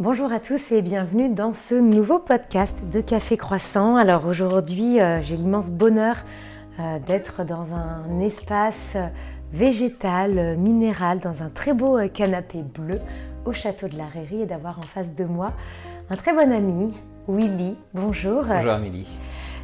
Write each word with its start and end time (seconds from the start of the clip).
Bonjour 0.00 0.32
à 0.32 0.40
tous 0.40 0.72
et 0.72 0.82
bienvenue 0.82 1.28
dans 1.28 1.54
ce 1.54 1.76
nouveau 1.76 2.18
podcast 2.18 2.82
de 2.92 3.00
Café 3.00 3.36
Croissant. 3.36 3.94
Alors 3.94 4.26
aujourd'hui, 4.26 5.00
euh, 5.00 5.22
j'ai 5.22 5.36
l'immense 5.36 5.70
bonheur 5.70 6.16
euh, 6.80 6.98
d'être 6.98 7.44
dans 7.44 7.72
un 7.72 8.18
espace 8.18 8.96
végétal, 9.52 10.36
euh, 10.36 10.56
minéral, 10.56 11.20
dans 11.20 11.44
un 11.44 11.48
très 11.48 11.74
beau 11.74 11.96
canapé 12.12 12.62
bleu 12.62 12.98
au 13.44 13.52
château 13.52 13.86
de 13.86 13.96
la 13.96 14.06
Rairie 14.06 14.42
et 14.42 14.46
d'avoir 14.46 14.80
en 14.80 14.82
face 14.82 15.14
de 15.14 15.24
moi 15.26 15.52
un 16.10 16.16
très 16.16 16.32
bon 16.32 16.52
ami, 16.52 16.92
Willy. 17.28 17.76
Bonjour. 17.94 18.42
Bonjour 18.42 18.72
Amélie. 18.72 19.06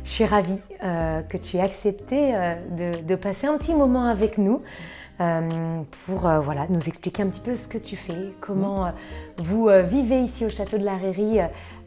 Je 0.05 0.11
suis 0.11 0.25
ravie 0.27 0.61
que 0.81 1.37
tu 1.39 1.57
aies 1.57 1.61
accepté 1.61 2.33
de, 2.79 3.03
de, 3.03 3.15
passer 3.17 3.49
un 3.49 3.59
petit 3.59 3.75
moment 3.75 4.07
avec 4.07 4.39
nous. 4.39 4.63
Euh, 5.21 5.83
pour 6.07 6.27
euh, 6.27 6.41
voilà, 6.41 6.67
nous 6.71 6.89
expliquer 6.89 7.23
un 7.23 7.29
petit 7.29 7.43
peu 7.43 7.55
ce 7.55 7.69
que 7.69 7.77
tu 7.77 7.95
fais, 7.95 8.33
comment 8.41 8.87
euh, 8.87 8.91
vous 9.37 9.69
vivez 9.87 10.23
ici 10.23 10.47
au 10.47 10.49
château 10.49 10.79
de 10.79 10.85
la 10.85 10.97
Rairie 10.97 11.41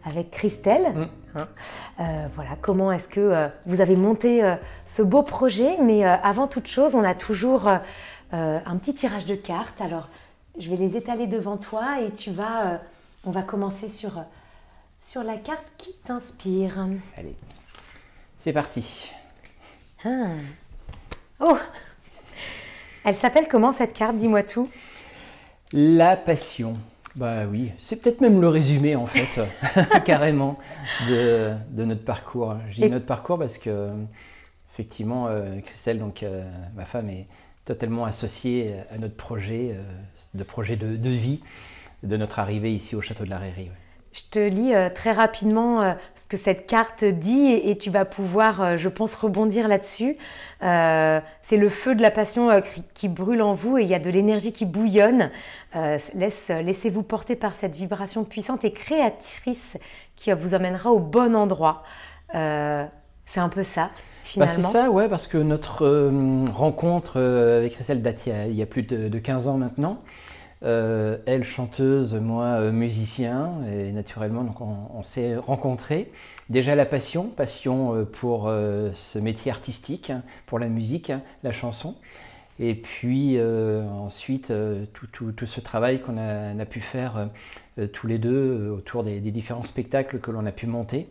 avec 0.05 0.29
Christelle. 0.29 0.93
Mm. 0.93 1.09
Hein. 1.35 2.27
voilà, 2.35 2.51
comment 2.61 2.91
est-ce 2.91 3.07
que 3.07 3.49
vous 3.65 3.81
avez 3.81 3.95
monté 3.95 4.43
ce 4.85 5.01
beau 5.01 5.23
projet 5.23 5.77
Mais 5.81 6.03
avant 6.03 6.47
toute 6.47 6.67
chose, 6.67 6.93
on 6.93 7.03
a 7.03 7.15
toujours 7.15 7.67
un 7.67 8.77
petit 8.77 8.93
tirage 8.93 9.25
de 9.25 9.33
cartes. 9.33 9.81
Alors, 9.81 10.09
je 10.59 10.69
vais 10.69 10.75
les 10.75 10.95
étaler 10.95 11.25
devant 11.25 11.57
toi 11.57 12.01
et 12.01 12.11
tu 12.11 12.29
vas, 12.29 12.81
on 13.25 13.31
va 13.31 13.41
commencer 13.41 13.89
sur, 13.89 14.23
sur 14.99 15.23
la 15.23 15.37
carte 15.37 15.65
qui 15.77 15.93
t'inspire. 16.05 16.85
Allez, 17.17 17.35
c'est 18.37 18.53
parti. 18.53 19.11
Ah. 20.05 20.35
Oh 21.39 21.57
elle 23.03 23.15
s'appelle 23.15 23.47
comment 23.47 23.71
cette 23.71 23.93
carte 23.93 24.17
Dis-moi 24.17 24.43
tout? 24.43 24.69
La 25.73 26.15
passion. 26.15 26.75
Bah 27.15 27.45
oui, 27.49 27.71
c'est 27.77 28.01
peut-être 28.01 28.21
même 28.21 28.41
le 28.41 28.47
résumé 28.47 28.95
en 28.95 29.05
fait, 29.05 29.41
carrément, 30.05 30.57
de, 31.07 31.53
notre 31.75 32.03
parcours. 32.03 32.55
Je 32.69 32.75
dis 32.81 32.89
notre 32.89 33.05
parcours 33.05 33.37
parce 33.37 33.57
que, 33.57 33.89
effectivement, 34.73 35.27
euh, 35.27 35.59
Christelle, 35.61 35.99
donc 35.99 36.23
euh, 36.23 36.43
ma 36.75 36.85
femme, 36.85 37.09
est 37.09 37.27
totalement 37.65 38.05
associée 38.05 38.73
à 38.91 38.97
notre 38.97 39.15
projet, 39.15 39.71
euh, 39.73 39.83
de 40.33 40.43
projet 40.43 40.75
de, 40.75 41.09
vie, 41.09 41.41
de 42.01 42.17
notre 42.17 42.39
arrivée 42.39 42.73
ici 42.73 42.95
au 42.95 43.01
château 43.01 43.25
de 43.25 43.29
la 43.29 43.37
Rairie. 43.37 43.69
Je 44.13 44.21
te 44.29 44.37
lis 44.37 44.75
euh, 44.75 44.89
très 44.93 45.11
rapidement 45.11 45.81
euh, 45.81 45.93
ce 46.15 46.27
que 46.27 46.37
cette 46.37 46.67
carte 46.67 47.03
dit 47.03 47.51
et, 47.51 47.75
tu 47.79 47.89
vas 47.89 48.05
pouvoir, 48.05 48.61
euh, 48.61 48.77
je 48.77 48.87
pense, 48.87 49.15
rebondir 49.15 49.67
là-dessus. 49.67 50.17
c'est 50.61 51.57
le 51.57 51.69
feu 51.69 51.95
de 51.95 52.01
la 52.03 52.11
passion 52.11 52.61
qui, 52.93 53.09
brûle 53.09 53.41
en 53.41 53.55
vous 53.55 53.79
et 53.79 53.81
il 53.81 53.89
y 53.89 53.95
a 53.95 53.99
de 53.99 54.09
l'énergie 54.09 54.53
qui 54.53 54.65
bouillonne. 54.65 55.31
Laisse, 56.13 56.49
laissez-vous 56.49 57.03
porter 57.03 57.35
par 57.35 57.55
cette 57.55 57.75
vibration 57.75 58.23
puissante 58.23 58.63
et 58.63 58.71
créatrice 58.71 59.77
qui 60.15 60.31
vous 60.31 60.53
emmènera 60.53 60.91
au 60.91 60.99
bon 60.99 61.35
endroit. 61.35 61.83
c'est 62.31 63.39
un 63.39 63.49
peu 63.49 63.63
ça. 63.63 63.89
Bah, 64.37 64.47
c'est 64.47 64.61
ça, 64.61 64.89
ouais, 64.89 65.09
parce 65.09 65.27
que 65.27 65.37
notre 65.37 66.09
rencontre 66.53 67.19
avec 67.19 67.73
Christelle 67.73 68.01
date 68.01 68.25
il 68.25 68.55
y, 68.55 68.61
a, 68.61 68.65
plus 68.65 68.83
de, 68.83 69.09
de 69.09 69.19
15 69.19 69.47
ans 69.47 69.57
maintenant. 69.57 70.01
Euh, 70.63 71.17
elle 71.25 71.43
chanteuse, 71.43 72.13
moi 72.13 72.45
euh, 72.45 72.71
musicien, 72.71 73.51
et 73.69 73.91
naturellement 73.91 74.45
on, 74.93 75.03
s'est 75.03 75.35
rencontrés. 75.35 76.09
Déjà 76.49 76.73
la 76.75 76.85
passion, 76.85 77.27
passion 77.27 77.95
euh, 77.95 78.03
pour 78.05 78.49
ce 78.93 79.19
métier 79.19 79.51
artistique, 79.51 80.11
pour 80.45 80.59
la 80.59 80.67
musique, 80.67 81.11
la 81.43 81.51
chanson. 81.51 81.95
Et 82.59 82.75
puis 82.75 83.39
ensuite 83.41 84.53
tout, 84.93 85.45
ce 85.45 85.59
travail 85.59 85.99
qu'on 85.99 86.17
a, 86.17 86.65
pu 86.65 86.81
faire 86.81 87.29
tous 87.93 88.05
les 88.05 88.19
deux 88.19 88.69
autour 88.69 89.03
des 89.03 89.19
différents 89.19 89.65
spectacles 89.65 90.19
que 90.19 90.29
l'on 90.29 90.45
a 90.45 90.51
pu 90.51 90.67
monter. 90.67 91.09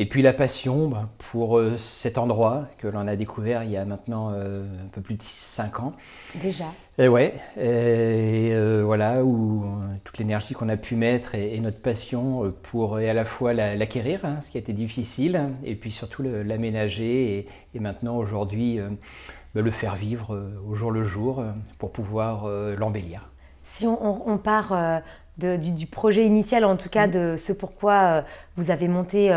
Et 0.00 0.06
puis 0.06 0.22
la 0.22 0.32
passion 0.32 0.88
bah, 0.88 1.10
pour 1.18 1.58
euh, 1.58 1.76
cet 1.76 2.16
endroit 2.16 2.64
que 2.78 2.88
l'on 2.88 3.06
a 3.06 3.16
découvert 3.16 3.64
il 3.64 3.70
y 3.70 3.76
a 3.76 3.84
maintenant 3.84 4.30
euh, 4.32 4.64
un 4.82 4.88
peu 4.88 5.02
plus 5.02 5.16
de 5.16 5.22
5 5.22 5.80
ans. 5.80 5.92
Déjà. 6.36 6.64
Et 6.96 7.06
ouais, 7.06 7.34
et, 7.58 8.48
euh, 8.54 8.82
voilà, 8.82 9.22
où 9.22 9.62
toute 10.02 10.16
l'énergie 10.16 10.54
qu'on 10.54 10.70
a 10.70 10.78
pu 10.78 10.96
mettre 10.96 11.34
et, 11.34 11.60
notre 11.60 11.80
passion 11.82 12.50
pour 12.62 12.96
à 12.96 13.12
la 13.12 13.26
fois 13.26 13.52
l'acquérir, 13.52 14.24
hein, 14.24 14.38
ce 14.40 14.48
qui 14.48 14.56
a 14.56 14.60
été 14.60 14.72
difficile, 14.72 15.50
et 15.64 15.74
puis 15.74 15.90
surtout 15.90 16.22
l'aménager 16.22 17.46
et, 17.74 17.78
maintenant 17.78 18.16
aujourd'hui 18.16 18.80
bah, 19.54 19.60
le 19.60 19.70
faire 19.70 19.96
vivre 19.96 20.50
au 20.66 20.74
jour 20.76 20.90
le 20.92 21.04
jour 21.04 21.44
pour 21.78 21.92
pouvoir 21.92 22.48
l'embellir. 22.78 23.28
Si 23.64 23.86
on, 23.86 24.38
part 24.38 25.02
du, 25.36 25.86
projet 25.86 26.24
initial, 26.24 26.64
en 26.64 26.76
tout 26.76 26.88
cas 26.88 27.06
mmh. 27.06 27.10
de 27.10 27.36
ce 27.38 27.52
pourquoi 27.52 28.24
vous 28.56 28.70
avez 28.70 28.88
monté 28.88 29.30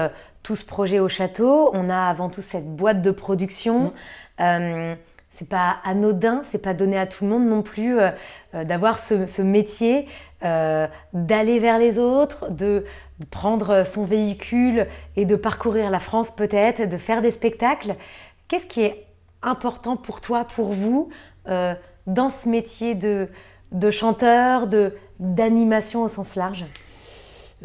tout 0.44 0.58
ce 0.58 0.66
projet 0.66 1.00
au 1.00 1.08
château. 1.08 1.72
On 1.74 1.90
a 1.90 2.08
avant 2.10 2.30
tout 2.30 2.42
cette 2.42 2.76
boîte 2.76 3.02
de 3.02 3.12
production. 3.12 3.94
Ce 4.38 4.44
mm. 4.44 4.46
Euh, 4.46 4.96
c'est 5.36 5.50
pas 5.50 5.78
anodin, 5.84 6.44
c'est 6.46 6.60
pas 6.60 6.76
donné 6.76 6.96
à 6.98 7.08
tout 7.08 7.24
le 7.24 7.32
monde 7.32 7.48
non 7.48 7.64
plus 7.64 8.00
euh, 8.00 8.12
euh, 8.54 8.64
d'avoir 8.66 9.00
ce, 9.00 9.42
métier, 9.42 10.08
d'aller 10.42 11.58
vers 11.58 11.80
les 11.80 11.98
autres, 11.98 12.52
de, 12.52 12.86
prendre 13.32 13.86
son 13.86 14.06
véhicule 14.06 14.88
et 15.16 15.26
de 15.26 15.36
parcourir 15.36 15.90
la 15.90 16.00
France 16.00 16.30
peut-être, 16.36 16.88
de 16.88 16.98
faire 16.98 17.22
des 17.22 17.32
spectacles. 17.32 17.96
Qu'est-ce 18.48 18.68
qui 18.68 18.82
est 18.82 19.06
important 19.42 19.96
pour 19.96 20.20
toi, 20.20 20.44
pour 20.44 20.74
vous, 20.74 21.10
dans 21.46 22.30
ce 22.30 22.50
métier 22.50 22.96
de, 22.96 23.30
de 23.72 23.92
chanteur, 23.92 24.68
de 24.68 24.94
d'animation 25.20 26.04
au 26.04 26.10
sens 26.10 26.36
large? 26.36 26.66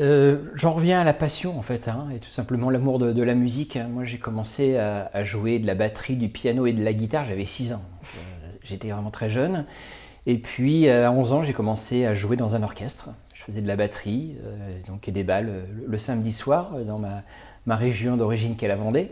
Euh, 0.01 0.39
j'en 0.55 0.73
reviens 0.73 1.01
à 1.01 1.05
la 1.05 1.13
passion 1.13 1.59
en 1.59 1.63
fait, 1.63 1.89
hein, 1.89 2.07
et 2.15 2.19
tout 2.19 2.29
simplement 2.29 2.71
l'amour 2.71 2.99
de, 2.99 3.23
la 3.23 3.35
musique. 3.35 3.79
Moi 3.91 4.05
j'ai 4.05 4.19
commencé 4.19 4.77
à, 4.77 5.25
jouer 5.25 5.59
de 5.59 5.67
la 5.67 5.75
batterie, 5.75 6.17
du 6.17 6.29
piano 6.29 6.67
et 6.67 6.73
de 6.73 6.83
la 6.83 6.93
guitare, 6.93 7.27
j'avais 7.27 7.45
6 7.45 7.73
ans. 7.73 7.83
Euh, 8.03 8.51
j'étais 8.63 8.91
vraiment 8.91 9.11
très 9.11 9.29
jeune. 9.31 9.65
Et 10.27 10.39
puis 10.39 10.89
à 10.89 11.11
11 11.11 11.33
ans 11.33 11.43
j'ai 11.43 11.53
commencé 11.53 12.05
à 12.05 12.15
jouer 12.15 12.37
dans 12.37 12.55
un 12.55 12.63
orchestre. 12.63 13.11
Je 13.35 13.43
faisais 13.43 13.61
de 13.61 13.69
la 13.69 13.77
batterie 13.77 14.37
euh, 14.45 14.73
donc, 14.87 15.09
et 15.09 15.13
des 15.13 15.25
balles 15.25 15.67
le, 15.87 15.99
samedi 15.99 16.33
soir 16.33 16.77
dans 16.87 16.99
ma, 16.99 17.23
ma 17.67 17.77
région 17.77 18.17
d'origine 18.17 18.57
qui 18.57 18.65
est 18.65 18.69
la 18.69 18.77
Vendée. 18.77 19.11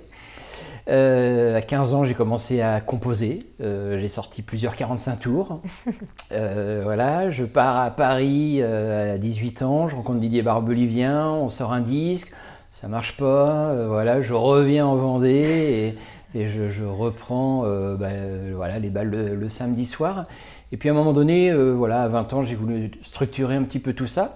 Euh, 0.89 1.57
à 1.57 1.63
15 1.63 1.95
ans, 1.95 2.05
j'ai 2.05 2.15
commencé 2.15 2.61
à 2.61 2.81
composer. 2.81 3.41
Euh, 3.61 3.99
j'ai 3.99 4.09
sorti 4.09 4.43
plusieurs 4.43 4.75
45 4.75 5.17
tours. 5.17 5.61
Euh, 6.33 6.81
voilà, 6.83 7.31
je 7.31 7.45
pars 7.45 7.77
à 7.77 7.91
Paris 7.91 8.61
à 8.61 9.17
18 9.17 9.63
ans, 9.63 9.89
je 9.89 9.95
rencontre 9.95 10.19
Didier 10.19 10.43
Barbelivien, 10.43 11.31
on 11.31 11.49
sort 11.51 11.73
un 11.73 11.81
disque, 11.81 12.33
ça 12.81 12.89
marche 12.89 13.17
pas. 13.17 13.87
voilà, 13.87 14.23
je 14.23 14.35
reviens 14.35 14.87
en 14.87 14.97
Vendée 14.97 15.95
et, 16.35 16.49
je, 16.49 16.85
reprends 16.85 17.63
bah, 17.97 18.09
voilà, 18.55 18.81
les 18.81 18.91
balles 18.91 19.11
le, 19.11 19.49
samedi 19.49 19.87
soir. 19.87 20.27
Et 20.73 20.77
puis 20.77 20.89
à 20.89 20.93
un 20.93 20.97
moment 20.97 21.13
donné, 21.13 21.55
voilà, 21.55 22.03
à 22.03 22.09
20 22.09 22.33
ans, 22.33 22.43
j'ai 22.43 22.57
voulu 22.57 22.91
structurer 23.03 23.55
un 23.55 23.63
petit 23.63 23.79
peu 23.79 23.93
tout 23.93 24.09
ça. 24.09 24.35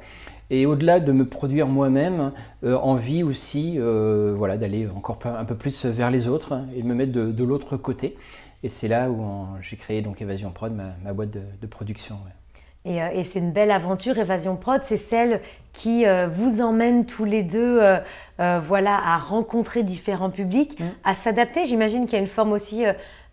Et 0.51 0.67
au-delà 0.67 0.99
de 0.99 1.13
me 1.13 1.25
produire 1.25 1.69
moi-même, 1.69 2.33
euh, 2.65 2.77
envie 2.77 3.23
aussi 3.23 3.77
euh, 3.79 4.35
voilà, 4.37 4.57
d'aller 4.57 4.89
encore 4.95 5.19
un 5.25 5.45
peu 5.45 5.55
plus 5.55 5.85
vers 5.85 6.11
les 6.11 6.27
autres 6.27 6.61
et 6.75 6.83
de 6.83 6.87
me 6.87 6.95
mettre 6.95 7.13
de, 7.13 7.45
l'autre 7.45 7.77
côté. 7.77 8.17
Et 8.65 8.69
c'est 8.69 8.89
là 8.89 9.09
où 9.09 9.47
j'ai 9.63 9.77
créé 9.77 10.03
donc 10.03 10.21
Évasion 10.21 10.51
Prod, 10.51 10.75
ma, 10.75 11.13
boîte 11.13 11.31
de, 11.31 11.67
production. 11.69 12.17
Et, 12.85 13.01
euh, 13.01 13.09
et 13.15 13.23
c'est 13.23 13.39
une 13.39 13.53
belle 13.53 13.71
aventure, 13.71 14.19
Évasion 14.19 14.57
Prod, 14.57 14.83
c'est 14.85 14.97
celle 14.97 15.41
qui 15.73 16.05
vous 16.35 16.61
emmène 16.61 17.07
tous 17.07 17.25
les 17.25 17.45
deux 17.45 17.81
voilà, 18.39 18.99
à 19.03 19.19
rencontrer 19.19 19.85
différents 19.85 20.31
publics, 20.31 20.81
mmh. 20.81 20.85
à 21.05 21.15
s'adapter. 21.15 21.65
J'imagine 21.65 22.07
qu'il 22.07 22.15
y 22.15 22.17
a 22.17 22.23
une 22.23 22.27
forme 22.27 22.53
aussi 22.53 22.83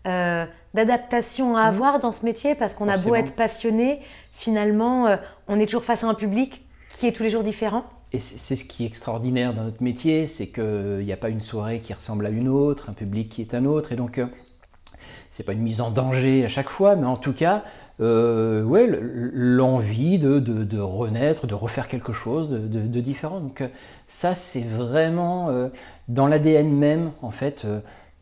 d'adaptation 0.04 1.56
à 1.56 1.64
mmh. 1.64 1.74
avoir 1.74 1.98
dans 1.98 2.12
ce 2.12 2.24
métier, 2.24 2.54
parce 2.54 2.74
qu'on 2.74 2.88
a 2.88 2.96
beau 2.96 3.16
être 3.16 3.34
passionné, 3.34 3.98
finalement, 4.34 5.18
on 5.48 5.58
est 5.58 5.66
toujours 5.66 5.84
face 5.84 6.04
à 6.04 6.06
un 6.06 6.14
public 6.14 6.62
qui 6.98 7.06
est 7.06 7.12
tous 7.12 7.22
les 7.22 7.30
jours 7.30 7.44
différent 7.44 7.84
et 8.12 8.18
c'est 8.18 8.56
ce 8.56 8.64
qui 8.64 8.84
est 8.84 8.86
extraordinaire 8.86 9.52
dans 9.52 9.64
notre 9.64 9.82
métier, 9.82 10.26
c'est 10.26 10.46
qu'il 10.46 11.04
n'y 11.04 11.12
a 11.12 11.16
pas 11.16 11.28
une 11.28 11.40
soirée 11.40 11.80
qui 11.80 11.92
ressemble 11.92 12.24
à 12.24 12.30
une 12.30 12.48
autre, 12.48 12.88
un 12.88 12.94
public 12.94 13.28
qui 13.28 13.42
est 13.42 13.52
un 13.54 13.66
autre, 13.66 13.92
et 13.92 13.96
donc 13.96 14.16
euh, 14.16 14.26
c'est 15.30 15.42
pas 15.42 15.52
une 15.52 15.60
mise 15.60 15.82
en 15.82 15.90
danger 15.90 16.44
à 16.44 16.48
chaque 16.48 16.70
fois, 16.70 16.96
mais 16.96 17.06
en 17.06 17.18
tout 17.18 17.34
cas, 17.34 17.64
euh, 18.00 18.62
ouais, 18.62 18.88
l'envie 18.90 20.18
de, 20.18 20.38
de, 20.38 20.80
renaître, 20.80 21.46
de 21.46 21.54
refaire 21.54 21.86
quelque 21.86 22.14
chose 22.14 22.50
de, 22.50 23.00
différent. 23.00 23.40
Donc 23.40 23.60
euh, 23.60 23.68
ça, 24.06 24.34
c'est 24.34 24.62
vraiment 24.62 25.68
dans 26.08 26.28
l'ADN 26.28 26.72
même, 26.72 27.12
en 27.20 27.30
fait, 27.30 27.66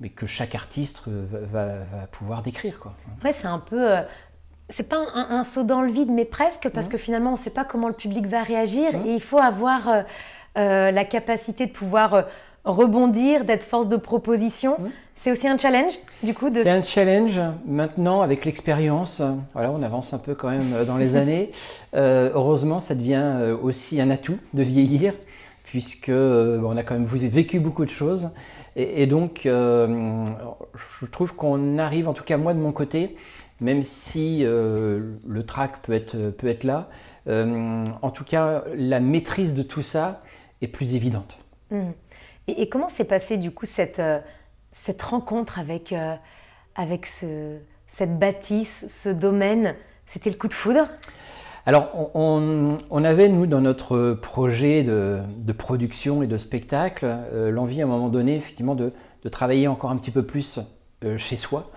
mais 0.01 0.09
que 0.09 0.27
chaque 0.27 0.57
artiste 0.57 1.05
va, 1.07 1.67
va 1.67 2.07
pouvoir 2.11 2.43
décrire. 2.43 2.81
Quoi. 2.81 2.97
Ouais, 3.23 3.33
c'est 3.33 3.47
un 3.47 3.61
peu 3.61 3.89
c'est 4.71 4.89
pas 4.89 4.99
un, 5.15 5.45
saut 5.45 5.63
dans 5.63 5.83
le 5.83 5.93
vide, 5.93 6.11
mais 6.11 6.25
presque, 6.25 6.69
parce 6.71 6.89
que 6.89 6.99
finalement, 6.99 7.31
on 7.31 7.35
ne 7.35 7.39
sait 7.39 7.51
pas 7.51 7.65
comment 7.65 7.87
le 7.87 7.95
public 7.95 8.27
va 8.27 8.43
réagir. 8.43 8.89
Et 9.07 9.13
il 9.13 9.21
faut 9.21 9.39
avoir 9.39 9.89
euh, 9.89 10.03
euh, 10.59 10.91
la 10.91 11.05
capacité 11.05 11.67
de 11.67 11.71
pouvoir 11.71 12.15
euh, 12.15 12.23
rebondir, 12.65 13.45
d'être 13.45 13.63
force 13.63 13.89
de 13.89 13.97
proposition. 13.97 14.77
C'est 15.15 15.31
aussi 15.31 15.47
un 15.47 15.57
challenge, 15.57 15.95
du 16.25 16.35
coup 16.35 16.49
C'est 16.53 16.69
un 16.69 16.83
challenge. 16.83 17.41
Maintenant, 17.65 18.23
avec 18.23 18.45
l'expérience, 18.45 19.23
voilà, 19.55 19.71
on 19.71 19.83
avance 19.83 20.13
un 20.13 20.19
peu 20.19 20.35
quand 20.35 20.51
même 20.51 20.85
dans 20.85 20.97
les 20.97 21.15
années. 21.17 21.53
Heureusement, 21.95 22.81
ça 22.81 22.97
devient 22.97 23.55
aussi 23.63 24.01
un 24.01 24.11
atout 24.11 24.39
de 24.53 24.65
vieillir, 24.65 25.15
puisque 25.65 26.11
on 26.11 26.77
a 26.77 26.83
quand 26.83 26.95
même 26.95 27.07
vécu 27.07 27.61
beaucoup 27.61 27.85
de 27.85 27.91
choses. 27.91 28.31
Et, 28.75 29.07
donc, 29.07 29.43
je 29.45 31.07
trouve 31.11 31.35
qu'on 31.35 31.79
arrive, 31.79 32.09
en 32.09 32.13
tout 32.13 32.25
cas 32.25 32.37
moi 32.37 32.53
de 32.53 32.59
mon 32.59 32.73
côté, 32.73 33.17
même 33.61 33.83
si 33.83 34.43
le 34.45 35.43
track 35.47 35.83
peut 35.83 35.93
être, 35.93 36.31
peut 36.31 36.49
être 36.49 36.65
là, 36.65 36.89
en 37.27 38.11
tout 38.11 38.25
cas, 38.25 38.65
la 38.75 39.01
maîtrise 39.01 39.55
de 39.55 39.63
tout 39.63 39.83
ça 39.83 40.23
est 40.63 40.69
plus 40.69 40.95
évidente. 40.95 41.39
Mmh. 41.71 41.91
Et, 42.49 42.63
et, 42.63 42.69
comment 42.69 42.89
s'est 42.89 43.05
passé 43.05 43.39
du 43.39 43.51
coup 43.51 43.67
cette 43.67 44.01
cette 44.85 45.03
rencontre 45.03 45.59
avec, 45.59 45.93
euh, 45.93 46.15
avec 46.75 47.07
ce, 47.07 47.57
cette 47.97 48.19
bâtisse, 48.19 48.87
ce 48.89 49.09
domaine, 49.09 49.75
c'était 50.07 50.31
le 50.31 50.37
coup 50.37 50.49
de 50.49 50.55
foudre? 50.55 50.89
Alors, 51.65 51.91
on, 52.15 52.77
on, 52.91 53.05
avait, 53.05 53.29
nous, 53.29 53.47
dans 53.47 53.61
notre 53.61 54.13
projet 54.13 54.85
de, 54.85 55.19
de 55.45 55.53
production 55.53 56.23
et 56.23 56.29
de 56.29 56.39
spectacle, 56.39 57.07
euh, 57.33 57.51
l'envie, 57.51 57.81
à 57.81 57.85
un 57.85 57.89
moment 57.89 58.09
donné, 58.09 58.37
effectivement, 58.37 58.77
de, 58.77 58.93
de, 59.25 59.29
travailler 59.29 59.67
encore 59.67 59.91
un 59.91 59.97
petit 59.97 60.13
peu 60.13 60.25
plus 60.25 60.61
euh, 61.05 61.19
chez 61.19 61.35
soi 61.35 61.73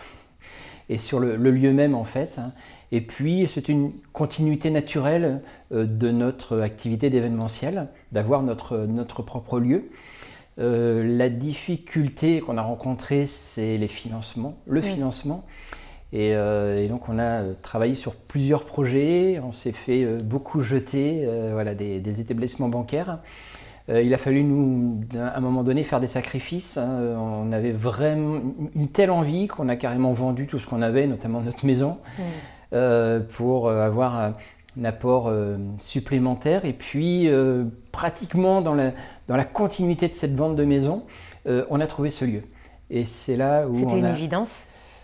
et 0.89 0.97
sur 0.97 1.19
le, 1.19 1.35
lieu 1.37 1.71
même, 1.71 1.95
en 1.95 2.05
fait. 2.05 2.35
Hein. 2.37 2.51
Et 2.91 3.01
puis, 3.01 3.47
c'est 3.47 3.69
une 3.69 3.91
continuité 4.13 4.71
naturelle 4.71 5.41
de 5.71 6.11
notre 6.11 6.59
activité 6.59 7.09
d'événementiel, 7.09 7.87
d'avoir 8.11 8.41
notre, 8.41 8.77
notre 8.87 9.21
propre 9.21 9.59
lieu. 9.59 9.89
Euh, 10.59 11.03
la 11.05 11.29
difficulté 11.29 12.41
qu'on 12.41 12.57
a 12.57 12.61
rencontrée, 12.61 13.25
c'est 13.25 13.77
les 13.77 13.87
financements, 13.87 14.57
le 14.67 14.81
financement. 14.81 15.45
Euh, 16.13 16.83
et, 16.83 16.87
donc 16.87 17.07
on 17.07 17.19
a 17.19 17.41
euh, 17.41 17.53
travaillé 17.61 17.95
sur 17.95 18.15
plusieurs 18.15 18.65
projets, 18.65 19.39
on 19.43 19.51
s'est 19.51 19.71
fait 19.71 20.05
beaucoup 20.23 20.61
jeter 20.61 21.25
voilà, 21.53 21.75
des, 21.75 22.19
établissements 22.19 22.67
bancaires. 22.67 23.19
Il 23.89 24.13
a 24.13 24.17
fallu 24.17 24.43
nous, 24.43 25.01
à 25.17 25.37
un 25.37 25.39
moment 25.39 25.63
donné, 25.63 25.83
faire 25.83 25.99
des 25.99 26.07
sacrifices. 26.07 26.77
Hein. 26.77 27.15
On 27.17 27.51
avait 27.51 27.71
vraiment 27.71 28.39
une 28.75 28.89
telle 28.89 29.11
envie 29.11 29.47
qu'on 29.47 29.67
a 29.67 29.75
carrément 29.75 30.13
vendu 30.13 30.45
tout 30.45 30.59
ce 30.59 30.67
qu'on 30.67 30.81
avait, 30.81 31.07
notamment 31.07 31.41
notre 31.41 31.65
maison, 31.65 31.97
pour 33.33 33.71
avoir 33.71 34.15
un 34.79 34.85
apport 34.85 35.33
supplémentaire. 35.79 36.65
Et 36.65 36.73
puis, 36.73 37.27
pratiquement 37.91 38.61
dans 38.61 38.75
la, 38.75 38.91
dans 39.27 39.35
la 39.35 39.45
continuité 39.45 40.07
de 40.07 40.13
cette 40.13 40.35
bande 40.35 40.55
de 40.55 40.65
maison, 40.65 41.05
euh, 41.47 41.65
on 41.69 41.79
a 41.79 41.87
trouvé 41.87 42.11
ce 42.11 42.25
lieu. 42.25 42.43
Et 42.89 43.05
c'est 43.05 43.35
là 43.35 43.67
où. 43.67 43.79
C'était 43.79 43.99
une 43.99 44.05
évidence? 44.05 44.51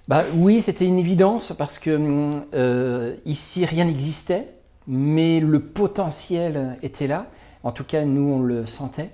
Bah, 0.08 0.24
Oui, 0.36 0.62
c'était 0.62 0.86
une 0.86 1.00
évidence 1.00 1.54
parce 1.58 1.80
que 1.80 2.30
euh, 2.54 3.16
ici, 3.26 3.66
rien 3.66 3.86
n'existait, 3.86 4.48
mais 4.88 5.40
le 5.40 5.60
potentiel 5.60 6.78
était 6.84 7.08
là. 7.08 7.28
En 7.66 7.74
tout 7.74 7.84
cas, 7.84 8.06
nous, 8.06 8.34
on 8.34 8.40
le 8.40 8.66
sentait. 8.66 9.10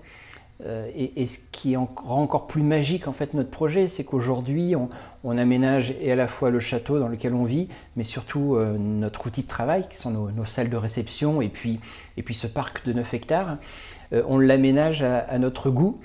Euh, 0.63 0.91
et, 0.95 1.25
ce 1.25 1.39
qui 1.51 1.75
rend 1.75 1.89
encore 2.05 2.45
plus 2.45 2.61
magique 2.61 3.07
en 3.07 3.13
fait 3.13 3.33
notre 3.33 3.49
projet, 3.49 3.87
c'est 3.87 4.03
qu'aujourd'hui 4.03 4.75
on, 5.23 5.37
aménage 5.39 5.95
et 5.99 6.11
à 6.11 6.15
la 6.15 6.27
fois 6.27 6.51
le 6.51 6.59
château 6.59 6.99
dans 6.99 7.07
lequel 7.07 7.33
on 7.33 7.45
vit, 7.45 7.67
mais 7.95 8.03
surtout 8.03 8.59
notre 8.77 9.25
outil 9.25 9.41
de 9.41 9.47
travail 9.47 9.87
qui 9.89 9.97
sont 9.97 10.11
nos, 10.11 10.45
salles 10.45 10.69
de 10.69 10.77
réception 10.77 11.41
et 11.41 11.49
puis, 11.49 11.79
et 12.15 12.21
puis 12.21 12.35
ce 12.35 12.45
parc 12.45 12.85
de 12.85 12.93
9 12.93 13.11
hectares. 13.11 13.57
Euh, 14.13 14.23
on 14.27 14.39
l'aménage 14.39 15.03
à, 15.03 15.37
notre 15.39 15.69
goût. 15.69 15.99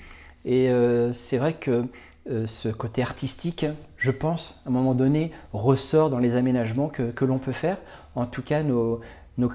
Et 0.45 0.69
euh, 0.69 1.11
c'est 1.13 1.37
vrai 1.37 1.53
que 1.53 1.85
euh, 2.29 2.47
ce 2.47 2.69
côté 2.69 3.01
artistique, 3.01 3.65
je 3.97 4.11
pense, 4.11 4.59
à 4.65 4.69
un 4.69 4.71
moment 4.71 4.95
donné, 4.95 5.31
ressort 5.53 6.09
dans 6.09 6.19
les 6.19 6.35
aménagements 6.35 6.89
que, 6.89 7.25
l'on 7.25 7.39
peut 7.39 7.51
faire. 7.51 7.77
En 8.15 8.25
tout 8.25 8.41
cas, 8.41 8.63
nos, 8.63 9.01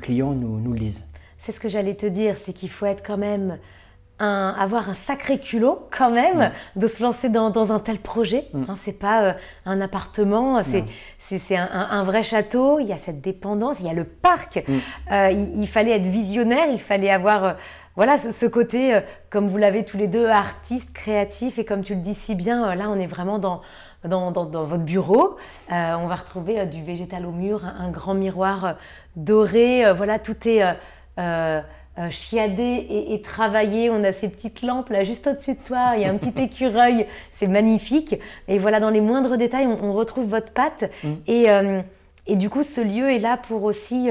clients 0.01 0.33
nous, 0.33 0.61
nous 0.61 0.73
lisent. 0.73 1.05
C'est 1.43 1.53
ce 1.53 1.61
que 1.61 1.69
j'allais 1.69 1.95
te 1.95 2.07
dire, 2.07 2.37
c'est 2.45 2.53
qu'il 2.53 2.71
faut 2.71 2.87
être 2.87 3.05
quand 3.07 3.19
même 3.19 3.59
un, 4.19 4.55
avoir 4.59 4.89
un 4.89 4.95
sacré 4.95 5.39
culot 5.39 5.89
quand 5.97 6.11
même 6.11 6.53
mm. 6.77 6.81
de 6.81 6.87
se 6.87 7.03
lancer 7.03 7.29
dans, 7.29 7.73
un 7.73 7.79
tel 7.79 7.99
projet. 7.99 8.47
Ce 8.53 8.57
mm. 8.57 8.67
Hein, 8.69 8.75
c'est 8.83 8.99
pas 8.99 9.37
un 9.67 9.81
appartement, 9.81 10.63
c'est 10.63 11.57
un, 11.57 12.05
vrai 12.05 12.23
château. 12.23 12.79
Il 12.79 12.87
y 12.87 12.93
a 12.93 12.99
cette 12.99 13.21
dépendance, 13.21 13.79
il 13.81 13.87
y 13.87 13.91
a 13.91 13.95
le 13.95 14.05
parc. 14.05 14.65
Mm. 14.67 15.53
il, 15.57 15.67
fallait 15.69 15.93
être 15.93 16.07
visionnaire, 16.07 16.69
il 16.71 16.81
fallait 16.81 17.11
avoir 17.11 17.57
voilà 17.95 18.17
ce, 18.17 18.47
côté, 18.47 18.95
euh, 18.95 19.01
comme 19.29 19.49
vous 19.49 19.59
l'avez 19.59 19.85
tous 19.85 19.99
les 19.99 20.09
deux, 20.09 20.27
artiste, 20.27 20.93
créatif, 20.95 21.59
et 21.59 21.65
comme 21.65 21.83
tu 21.83 21.95
le 21.95 22.01
dis 22.01 22.15
si 22.15 22.35
bien, 22.35 22.71
euh, 22.71 22.75
là 22.75 22.89
on 22.89 22.99
est 22.99 23.07
vraiment 23.07 23.39
dans, 23.39 23.61
dans, 24.05 24.33
votre 24.33 24.79
bureau. 24.79 25.37
Euh, 25.71 25.95
on 25.97 26.07
va 26.07 26.15
retrouver 26.15 26.65
du 26.65 26.83
végétal 26.83 27.27
au 27.27 27.33
mur, 27.33 27.63
un, 27.65 27.91
grand 27.91 28.15
miroir 28.15 28.77
doré, 29.17 29.85
voilà, 29.95 30.19
tout 30.19 30.49
est 30.49 30.63
chiadé 32.11 32.87
et, 33.11 33.21
travaillé. 33.23 33.91
On 33.91 34.03
a 34.05 34.13
ces 34.13 34.29
petites 34.29 34.63
lampes 34.63 34.91
là 34.91 35.05
juste 35.05 35.27
au-dessus 35.27 35.55
de 35.55 35.65
toi, 35.65 35.93
il 35.97 36.03
y 36.03 36.05
a 36.05 36.11
un 36.11 36.17
petit 36.17 36.33
écureuil, 36.43 37.07
c'est 37.39 37.47
magnifique. 37.47 38.17
Et 38.49 38.59
voilà, 38.59 38.81
dans 38.81 38.91
les 38.91 39.01
moindres 39.01 39.37
détails, 39.37 39.67
on, 39.67 39.93
retrouve 39.93 40.29
votre 40.29 40.53
patte. 40.53 40.91
Mm. 41.05 41.13
Et, 41.27 41.47
et, 42.27 42.37
du 42.37 42.49
coup, 42.51 42.63
ce 42.63 42.81
lieu 42.81 43.11
est 43.11 43.19
là 43.19 43.37
pour 43.37 43.65
aussi 43.65 44.11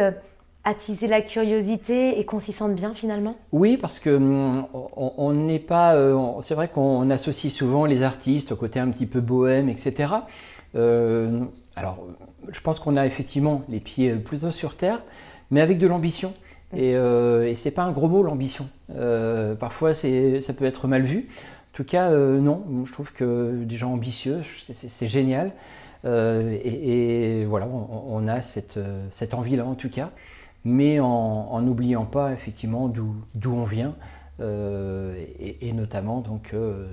attiser 0.64 1.08
la 1.08 1.22
curiosité 1.22 2.20
et 2.20 2.26
qu'on 2.26 2.40
s'y 2.40 2.54
sente 2.54 2.76
bien 2.76 2.94
finalement 2.94 3.36
Oui, 3.52 3.78
parce 3.78 4.00
que 4.00 4.10
hum, 4.12 4.68
on 4.74 5.34
n'est 5.34 5.60
pas. 5.60 5.96
Euh, 5.96 6.16
c'est 6.42 6.56
vrai 6.56 6.68
qu'on 6.68 7.10
associe 7.10 7.52
souvent 7.52 7.86
les 7.86 8.04
artistes 8.04 8.52
au 8.52 8.56
côté 8.56 8.80
un 8.80 8.90
petit 8.90 9.06
peu 9.06 9.22
bohème, 9.22 9.70
etc. 9.70 10.14
Euh, 10.76 11.42
alors, 11.76 12.06
je 12.52 12.60
pense 12.62 12.80
qu'on 12.80 12.96
a 12.98 13.06
effectivement 13.06 13.64
les 13.70 13.80
pieds 13.80 14.14
plutôt 14.16 14.52
sur 14.52 14.76
terre, 14.76 15.02
mais 15.50 15.62
avec 15.62 15.78
de 15.78 15.88
l'ambition. 15.88 16.34
Et, 16.76 16.96
euh, 16.96 17.48
et 17.48 17.56
c'est 17.56 17.72
pas 17.72 17.84
un 17.84 17.92
gros 17.92 18.08
mot 18.08 18.24
l'ambition. 18.24 18.68
Euh, 18.96 19.56
parfois, 19.56 19.94
ça 19.94 20.08
peut 20.58 20.66
être 20.66 20.88
mal 20.88 21.04
vu. 21.04 21.30
En 21.74 21.74
tout 21.74 21.84
cas, 21.84 22.12
non. 22.12 22.64
Je 22.86 22.92
trouve 22.92 23.14
que 23.14 23.64
des 23.64 23.78
gens 23.78 23.94
ambitieux, 23.94 24.42
c'est 24.72 25.08
génial. 25.08 25.52
Et, 26.06 27.46
voilà, 27.48 27.68
on, 27.68 28.28
a 28.28 28.42
cette, 28.42 28.80
cette 29.12 29.34
envie-là 29.34 29.66
en 29.66 29.76
tout 29.76 29.90
cas 29.90 30.12
mais 30.64 31.00
en 31.00 31.60
n'oubliant 31.62 32.06
pas 32.06 32.34
effectivement 32.34 32.88
d'où 32.88 33.52
on 33.52 33.66
vient, 33.66 33.96
euh, 34.40 35.24
et, 35.40 35.72
notamment 35.74 36.20
donc 36.20 36.52
euh, 36.54 36.88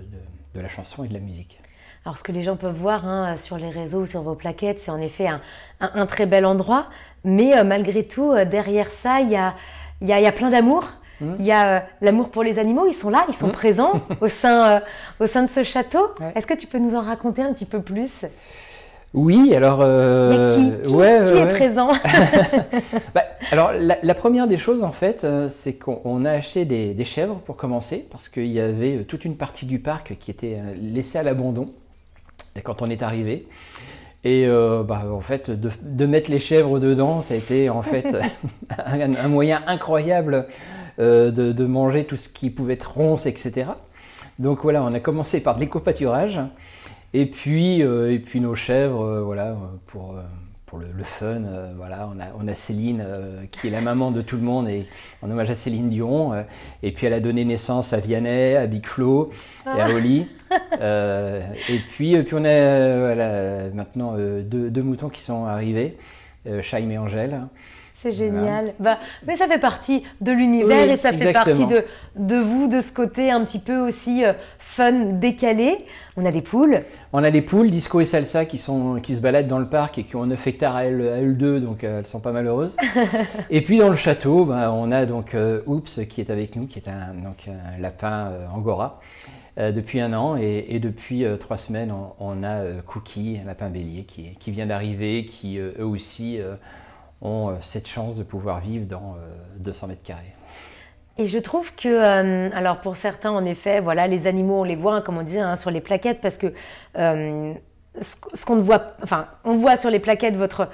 de, 0.55 0.61
la 0.61 0.69
chanson 0.69 1.05
et 1.05 1.09
de 1.09 1.15
la 1.15 1.21
musique. 1.21 1.61
Alors 2.05 2.17
ce 2.17 2.23
que 2.23 2.33
les 2.33 2.43
gens 2.43 2.57
peuvent 2.57 2.77
voir 2.77 3.07
hein, 3.07 3.37
sur 3.37 3.59
les 3.59 3.71
réseaux 3.71 4.03
ou 4.03 4.07
sur 4.07 4.23
vos 4.23 4.35
plaquettes, 4.35 4.81
c'est 4.81 4.91
en 4.91 5.01
effet 5.01 5.29
un, 5.81 6.07
très 6.07 6.27
bel 6.27 6.47
endroit, 6.47 6.89
mais 7.25 7.57
euh, 7.57 7.65
malgré 7.65 8.05
tout, 8.05 8.35
derrière 8.51 8.91
ça, 9.03 9.21
il 9.21 9.31
y 9.31 9.37
a, 9.37 9.55
y, 10.01 10.13
a, 10.13 10.21
y 10.21 10.27
a, 10.27 10.33
plein 10.33 10.51
d'amour. 10.51 10.85
Mmh. 11.21 11.35
Il 11.41 11.47
y 11.47 11.53
a 11.53 11.85
l'amour 12.01 12.31
pour 12.31 12.43
les 12.43 12.59
animaux, 12.59 12.87
ils 12.87 12.95
sont 12.95 13.11
là, 13.11 13.25
ils 13.29 13.35
sont 13.35 13.49
mmh. 13.49 13.53
présents 13.53 14.01
au, 14.21 14.29
sein, 14.29 14.83
au 15.21 15.27
sein 15.27 15.43
de 15.43 15.51
ce 15.51 15.63
château. 15.63 16.11
Est-ce 16.35 16.47
que 16.47 16.55
tu 16.55 16.67
peux 16.67 16.79
nous 16.79 16.95
en 16.95 17.03
raconter 17.03 17.43
un 17.43 17.53
petit 17.53 17.67
peu 17.67 17.81
plus? 17.81 18.25
Oui, 19.15 19.55
alors. 19.55 19.81
Euh, 19.83 20.83
qui, 20.85 20.93
est 20.93 21.55
présent? 21.55 21.91
Bah, 23.15 23.23
Alors, 23.51 23.73
la, 23.73 24.15
première 24.15 24.47
des 24.47 24.59
choses, 24.59 24.83
en 24.83 24.93
fait, 24.93 25.25
euh, 25.25 25.49
c'est 25.49 25.75
qu'on 25.75 26.25
a 26.25 26.31
acheté 26.31 26.65
des, 26.65 27.05
chèvres 27.05 27.37
pour 27.37 27.57
commencer, 27.57 28.07
parce 28.11 28.29
qu'il 28.29 28.47
y 28.47 28.61
avait 28.61 28.99
euh, 28.99 29.05
toute 29.05 29.25
une 29.25 29.37
partie 29.37 29.67
du 29.67 29.79
parc 29.79 30.17
qui 30.19 30.31
était 30.31 30.59
laissée 30.81 31.19
à 31.19 31.23
l'abandon 31.23 31.71
quand 32.65 32.83
on 32.83 32.91
est 32.91 33.03
arrivé. 33.03 33.47
Et 34.25 34.47
bah, 34.49 35.05
en 35.11 35.21
fait, 35.21 35.51
de, 35.51 36.07
mettre 36.07 36.31
les 36.31 36.41
chèvres 36.41 36.81
dedans, 36.81 37.23
ça 37.23 37.35
a 37.35 37.37
été 37.37 37.71
en 37.71 37.83
fait 37.83 38.17
un, 38.77 39.29
moyen 39.29 39.63
incroyable 39.67 40.49
de, 40.99 41.65
manger 41.65 42.05
tout 42.05 42.17
ce 42.17 42.29
qui 42.29 42.51
pouvait 42.51 42.75
être 42.75 42.93
ronce, 42.93 43.27
etc. 43.27 43.71
Donc 44.39 44.63
voilà, 44.63 44.83
on 44.83 44.95
a 44.95 45.01
commencé 45.01 45.41
par 45.41 45.57
de 45.57 45.61
l'éco-pâturage. 45.61 46.41
Et 47.15 47.27
puis, 47.27 47.83
euh, 47.83 48.13
et 48.13 48.19
puis 48.19 48.41
nos 48.41 48.55
chèvres, 48.55 49.03
euh, 49.03 49.23
voilà, 49.23 49.57
pour, 49.87 50.13
euh, 50.13 50.23
pour 50.69 50.79
le, 50.79 51.05
fun, 51.05 51.43
voilà, 51.77 52.09
on 52.15 52.21
a, 52.21 52.27
on 52.39 52.47
a 52.47 52.55
Céline 52.55 53.05
qui 53.51 53.69
est 53.69 53.71
la 53.71 53.81
maman 53.81 54.11
de 54.11 54.21
tout 54.23 54.37
le 54.37 54.43
monde 54.43 54.69
et 54.69 54.87
en 55.23 55.31
hommage 55.31 55.51
à 55.51 55.57
Céline 55.57 55.89
Dion. 55.89 56.33
et 56.83 56.93
puis 56.93 57.07
elle 57.07 57.15
a 57.15 57.21
donné 57.21 57.45
naissance 57.45 57.93
à 57.93 58.01
Vianney, 58.01 58.55
à 58.55 58.67
Big 58.67 58.87
Flo 58.87 59.31
et 59.65 59.81
à 59.81 59.87
ah. 59.87 59.95
Oli. 59.95 60.27
et 60.51 61.79
puis, 61.89 62.15
et 62.15 62.23
puis 62.23 62.35
on 62.35 62.45
a 62.45 62.99
voilà, 62.99 63.71
maintenant 63.71 64.15
deux, 64.17 64.71
deux, 64.71 64.83
moutons 64.83 65.09
qui 65.09 65.23
sont 65.23 65.47
arrivés, 65.47 65.97
Chaim 66.63 66.91
et 66.91 66.99
Angèle. 66.99 67.41
C'est 68.01 68.13
génial. 68.13 68.75
Bah, 68.79 68.99
mais 69.27 69.35
ça 69.35 69.49
fait 69.49 69.59
partie 69.59 70.05
de 70.21 70.31
l'univers 70.31 70.89
et 70.89 70.97
ça 70.97 71.13
fait 71.13 71.33
partie 71.33 71.67
de, 71.67 71.85
de, 72.15 72.37
vous, 72.37 72.69
de 72.69 72.81
ce 72.81 72.93
côté 72.93 73.33
un 73.33 73.45
petit 73.45 73.59
peu 73.59 73.77
aussi 73.77 74.25
euh, 74.25 74.35
fun, 74.61 74.93
décalé. 75.15 75.85
On 76.17 76.25
a 76.25 76.31
des 76.31 76.43
poules. 76.43 76.77
On 77.13 77.25
a 77.25 77.33
des 77.33 77.43
poules, 77.43 77.71
Disco 77.71 78.01
et 78.01 78.05
Salsa, 78.05 78.45
qui, 78.45 78.57
sont, 78.57 79.01
qui 79.01 79.17
se 79.17 79.21
baladent 79.21 79.49
dans 79.49 79.59
le 79.59 79.69
parc 79.69 79.99
et 79.99 80.05
qui 80.05 80.15
ont 80.15 80.27
9 80.27 80.47
hectares 80.47 80.77
à 80.77 80.85
elles, 80.85 81.37
deux, 81.37 81.59
donc 81.59 81.83
euh, 81.83 81.99
elles 81.99 82.07
sont 82.07 82.21
pas 82.21 82.31
malheureuses. 82.31 82.77
et 83.51 83.63
puis 83.63 83.79
dans 83.79 83.89
le 83.89 83.97
château, 83.97 84.45
bah, 84.45 84.73
on 84.73 84.93
a 84.93 85.05
donc 85.05 85.35
euh, 85.35 85.63
Oops 85.67 86.07
qui 86.09 86.21
est 86.21 86.31
avec 86.31 86.55
nous, 86.55 86.69
qui 86.69 86.79
est 86.79 86.89
un, 86.89 87.15
donc, 87.15 87.49
un 87.49 87.81
lapin 87.81 88.31
angora. 88.55 89.01
depuis 89.57 90.01
un 90.01 90.13
an 90.13 90.37
et, 90.37 90.79
depuis 90.79 91.25
trois 91.41 91.59
semaines, 91.59 91.93
on, 92.21 92.45
a 92.45 92.63
Cookie, 92.87 93.41
un 93.43 93.47
lapin 93.47 93.71
bélier, 93.71 94.05
qui, 94.05 94.37
qui 94.39 94.53
vient 94.53 94.67
d'arriver, 94.67 95.25
qui 95.25 95.59
eux 95.59 95.85
aussi 95.85 96.39
ont 97.21 97.57
cette 97.63 97.89
chance 97.89 98.17
de 98.17 98.23
pouvoir 98.23 98.61
vivre 98.61 98.87
dans 98.87 99.17
200 99.59 99.89
mètres 99.89 100.03
carrés. 100.03 100.33
Et 101.17 101.27
je 101.27 101.39
trouve 101.39 101.75
que, 101.75 102.53
alors 102.55 102.81
pour 102.81 102.97
certains, 102.97 103.31
en 103.31 103.45
effet, 103.45 103.81
voilà, 103.81 104.07
les 104.07 104.27
animaux, 104.27 104.61
on 104.61 104.65
les 104.65 104.77
voit, 104.77 104.95
hein, 104.95 105.01
comme 105.01 105.19
on 105.19 105.23
disait, 105.23 105.41
hein, 105.41 105.57
sur 105.57 105.71
les 105.71 105.81
plaquettes, 105.81 106.21
parce 106.21 106.39
que 106.39 106.53
ce, 106.95 108.45
qu'on 108.47 108.61
voit, 108.61 108.93
enfin, 109.03 109.27
on 109.45 109.57
voit 109.57 109.77
sur 109.77 109.91
les 109.91 109.99
plaquettes 109.99 110.37
votre 110.37 110.69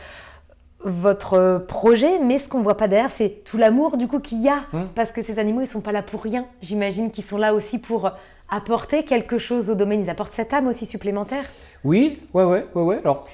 votre 0.84 1.64
projet, 1.66 2.18
mais 2.18 2.38
ce 2.38 2.48
qu'on 2.48 2.60
voit 2.60 2.76
pas 2.76 2.88
derrière, 2.88 3.10
c'est 3.10 3.42
tout 3.44 3.56
l'amour 3.56 3.96
du 3.96 4.06
coup 4.06 4.20
qu'il 4.20 4.42
y 4.42 4.48
a, 4.48 4.64
mmh. 4.72 4.82
parce 4.94 5.12
que 5.12 5.22
ces 5.22 5.38
animaux, 5.38 5.62
ils 5.62 5.66
sont 5.66 5.80
pas 5.80 5.92
là 5.92 6.02
pour 6.02 6.22
rien. 6.22 6.46
J'imagine 6.60 7.10
qu'ils 7.10 7.24
sont 7.24 7.38
là 7.38 7.54
aussi 7.54 7.78
pour 7.78 8.10
apporter 8.50 9.04
quelque 9.04 9.38
chose 9.38 9.70
au 9.70 9.74
domaine. 9.74 10.02
Ils 10.02 10.10
apportent 10.10 10.34
cette 10.34 10.52
âme 10.52 10.68
aussi 10.68 10.84
supplémentaire. 10.84 11.44
Oui, 11.84 12.20
ouais, 12.34 12.44
ouais, 12.44 12.66
ouais, 12.74 12.82
ouais. 12.82 12.98
Alors, 12.98 13.24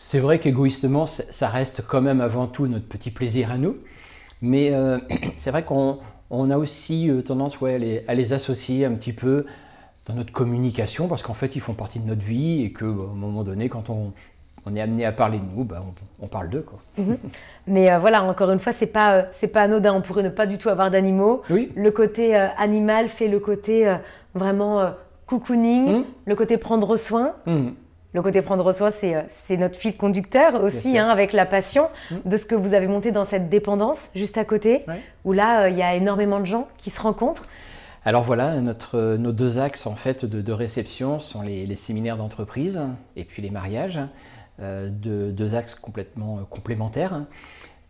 c'est 0.00 0.20
vrai 0.20 0.38
qu'égoïstement, 0.38 1.06
ça 1.06 1.48
reste 1.48 1.82
quand 1.86 2.00
même 2.00 2.20
avant 2.20 2.46
tout 2.46 2.66
notre 2.66 2.86
petit 2.86 3.10
plaisir 3.10 3.50
à 3.50 3.58
nous, 3.58 3.76
mais 4.40 4.72
euh, 4.72 4.98
c'est 5.36 5.50
vrai 5.50 5.64
qu'on 5.64 5.98
on 6.30 6.50
a 6.50 6.56
aussi 6.56 7.10
euh, 7.10 7.20
tendance 7.20 7.60
ouais, 7.60 8.04
à 8.06 8.14
les 8.14 8.32
associer 8.32 8.84
un 8.86 8.92
petit 8.92 9.12
peu 9.12 9.44
dans 10.06 10.14
notre 10.14 10.32
communication, 10.32 11.08
parce 11.08 11.22
qu'en 11.22 11.34
fait, 11.34 11.56
ils 11.56 11.60
font 11.60 11.74
partie 11.74 11.98
de 11.98 12.06
notre 12.06 12.22
vie 12.22 12.62
et 12.62 12.72
qu'à 12.72 12.86
un 12.86 13.14
moment 13.14 13.42
donné, 13.44 13.68
quand 13.68 13.90
on, 13.90 14.12
est 14.74 14.80
amené 14.80 15.04
à 15.04 15.12
parler 15.12 15.38
de 15.38 15.44
nous, 15.56 15.64
bah, 15.64 15.82
on, 16.20 16.26
parle 16.26 16.48
d'eux. 16.50 16.64
Mhm. 16.96 17.16
Mais 17.66 17.90
euh, 17.90 17.98
voilà, 17.98 18.22
encore 18.22 18.50
une 18.50 18.60
fois, 18.60 18.72
c'est 18.72 18.86
pas, 18.86 19.14
euh, 19.14 19.22
c'est 19.32 19.48
pas 19.48 19.62
anodin. 19.62 19.94
On 19.94 20.02
pourrait 20.02 20.22
ne 20.22 20.28
pas 20.28 20.46
du 20.46 20.58
tout 20.58 20.68
avoir 20.68 20.90
d'animaux. 20.90 21.42
Oui. 21.50 21.72
Le 21.74 21.90
côté 21.90 22.36
euh, 22.36 22.48
animal 22.56 23.08
fait 23.08 23.28
le 23.28 23.40
côté 23.40 23.94
vraiment 24.34 24.92
cocooning, 25.26 25.88
mhm. 25.88 26.04
le 26.26 26.34
côté 26.34 26.56
prendre 26.56 26.96
soin. 26.96 27.32
Mhm. 27.46 27.74
Le 28.14 28.22
côté 28.22 28.40
prendre 28.40 28.72
soin, 28.72 28.90
c'est, 28.90 29.56
notre 29.58 29.76
fil 29.76 29.96
conducteur 29.96 30.62
aussi, 30.62 30.96
hein, 30.96 31.08
avec 31.08 31.34
la 31.34 31.44
passion 31.44 31.88
de 32.24 32.36
ce 32.38 32.46
que 32.46 32.54
vous 32.54 32.72
avez 32.72 32.86
monté 32.86 33.12
dans 33.12 33.26
cette 33.26 33.50
dépendance 33.50 34.10
juste 34.14 34.38
à 34.38 34.44
côté, 34.44 34.86
où 35.24 35.32
là, 35.32 35.68
il 35.68 35.76
y 35.76 35.82
a 35.82 35.94
énormément 35.94 36.40
de 36.40 36.46
gens 36.46 36.68
qui 36.78 36.90
se 36.90 37.00
rencontrent. 37.00 37.44
Alors 38.08 38.22
voilà, 38.22 38.58
notre, 38.62 39.16
nos 39.16 39.32
deux 39.32 39.58
axes 39.58 39.86
en 39.86 39.94
fait 39.94 40.24
de, 40.24 40.52
réception 40.52 41.20
sont 41.20 41.42
les, 41.42 41.76
séminaires 41.76 42.16
d'entreprise 42.16 42.80
et 43.16 43.24
puis 43.24 43.42
les 43.42 43.50
mariages, 43.50 44.00
euh, 44.60 44.88
deux, 44.90 45.54
axes 45.54 45.74
complètement 45.74 46.38
euh, 46.38 46.42
complémentaires. 46.48 47.24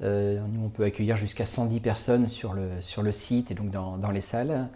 Euh, 0.03 0.41
on 0.65 0.71
peut 0.71 0.83
accueillir 0.83 1.17
jusqu'à 1.17 1.47
110 1.47 1.79
personnes 1.79 2.29
sur 2.29 2.53
le, 2.53 2.69
sur 2.81 3.03
le 3.03 3.13
site 3.13 3.53
et 3.53 3.55
donc 3.55 3.71
dans, 3.71 4.11
les 4.11 4.21
salles, 4.21 4.69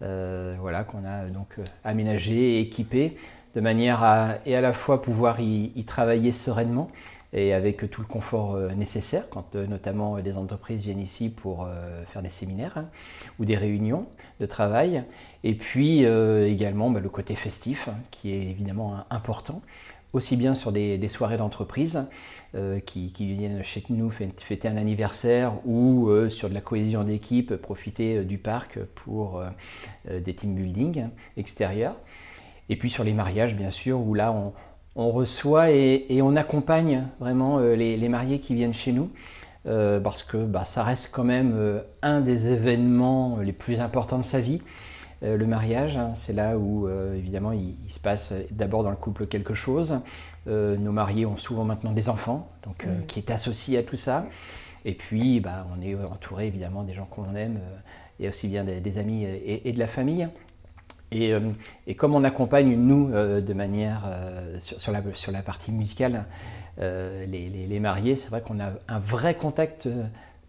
voilà 0.00 0.84
qu'on 0.84 1.06
a 1.06 1.24
donc 1.26 1.56
aménagé 1.82 2.58
et 2.58 2.60
équipé 2.60 3.16
de 3.54 3.60
manière 3.60 4.02
à 4.02 4.36
et 4.46 4.54
à 4.54 4.60
la 4.60 4.72
fois 4.72 5.02
pouvoir 5.02 5.40
y 5.40 5.84
travailler 5.86 6.32
sereinement 6.32 6.90
et 7.32 7.52
avec 7.52 7.88
tout 7.90 8.00
le 8.00 8.06
confort 8.06 8.54
euh, 8.54 8.72
nécessaire 8.72 9.28
quand 9.30 9.54
euh, 9.54 9.66
notamment 9.66 10.16
euh, 10.16 10.22
des 10.22 10.36
entreprises 10.36 10.80
viennent 10.80 11.00
ici 11.00 11.28
pour 11.28 11.68
faire 12.12 12.22
des 12.22 12.28
séminaires 12.28 12.76
hein, 12.76 12.88
ou 13.38 13.44
des 13.44 13.56
réunions 13.56 14.06
de 14.40 14.46
travail. 14.46 15.04
Et 15.44 15.54
puis 15.54 16.04
également 16.04 16.90
bah, 16.90 17.00
le 17.00 17.08
côté 17.08 17.34
festif 17.34 17.88
hein, 17.88 17.96
qui 18.10 18.32
est 18.32 18.42
évidemment 18.42 19.04
important, 19.10 19.62
aussi 20.12 20.36
bien 20.36 20.54
sur 20.54 20.72
des, 20.72 21.08
soirées 21.08 21.36
d'entreprise 21.36 22.04
qui, 22.84 23.12
viennent 23.14 23.62
chez 23.62 23.84
nous 23.90 24.10
fêter 24.10 24.68
un 24.68 24.76
anniversaire 24.76 25.52
ou 25.66 26.10
sur 26.28 26.48
de 26.48 26.54
la 26.54 26.60
cohésion 26.60 27.04
d'équipe, 27.04 27.54
profiter 27.56 28.24
du 28.24 28.38
parc 28.38 28.78
pour 28.96 29.42
des 30.10 30.34
team 30.34 30.54
building 30.54 31.08
extérieurs. 31.36 31.96
Et 32.70 32.76
puis 32.76 32.88
sur 32.88 33.04
les 33.04 33.12
mariages, 33.12 33.54
bien 33.54 33.70
sûr, 33.70 34.00
où 34.00 34.14
là, 34.14 34.32
on, 34.32 34.54
on 34.96 35.10
reçoit 35.10 35.70
et, 35.70 36.20
on 36.22 36.36
accompagne 36.36 37.06
vraiment 37.18 37.58
euh, 37.58 37.74
les, 37.74 38.08
mariés 38.08 38.38
qui 38.38 38.54
viennent 38.54 38.72
chez 38.72 38.92
nous. 38.92 39.10
Euh, 39.66 40.00
parce 40.00 40.22
que 40.22 40.38
bah, 40.38 40.64
ça 40.64 40.82
reste 40.82 41.10
quand 41.12 41.24
même 41.24 41.52
euh, 41.54 41.80
un 42.00 42.22
des 42.22 42.50
événements 42.50 43.38
les 43.42 43.52
plus 43.52 43.78
importants 43.78 44.18
de 44.18 44.24
sa 44.24 44.40
vie. 44.40 44.62
le 45.22 45.44
mariage, 45.44 45.98
hein, 45.98 46.12
c'est 46.14 46.32
là 46.32 46.56
où 46.56 46.88
évidemment 47.14 47.52
il, 47.52 47.74
se 47.88 47.98
passe 47.98 48.32
d'abord 48.50 48.82
dans 48.82 48.90
le 48.90 48.96
couple 48.96 49.26
quelque 49.26 49.52
chose. 49.52 50.00
nos 50.46 50.92
mariés 50.92 51.26
ont 51.26 51.36
souvent 51.36 51.64
maintenant 51.64 51.92
des 51.92 52.08
enfants, 52.08 52.48
donc 52.62 52.86
qui 53.06 53.18
est 53.18 53.30
associé 53.30 53.76
à 53.76 53.82
tout 53.82 53.96
ça. 53.96 54.24
Et 54.86 54.94
puis 54.94 55.40
bah, 55.40 55.66
on 55.76 55.82
est 55.82 55.94
entouré 55.94 56.46
évidemment 56.46 56.84
des 56.84 56.94
gens 56.94 57.04
qu'on 57.04 57.34
aime, 57.34 57.60
et 58.18 58.30
aussi 58.30 58.48
bien 58.48 58.64
des, 58.64 58.98
amis 58.98 59.24
et, 59.24 59.72
de 59.72 59.78
la 59.78 59.88
famille. 59.88 60.26
Euh, 61.14 61.52
et, 61.86 61.94
comme 61.94 62.14
on 62.14 62.24
accompagne, 62.24 62.76
nous, 62.76 63.10
euh, 63.12 63.40
de 63.40 63.52
manière 63.52 64.02
euh, 64.06 64.56
sur, 64.60 64.92
la, 64.92 65.02
sur, 65.14 65.32
la, 65.32 65.42
partie 65.42 65.72
musicale, 65.72 66.24
les, 66.78 67.78
mariés, 67.80 68.16
c'est 68.16 68.30
vrai 68.30 68.40
qu'on 68.40 68.60
a 68.60 68.70
un 68.88 68.98
vrai 68.98 69.34
contact 69.34 69.88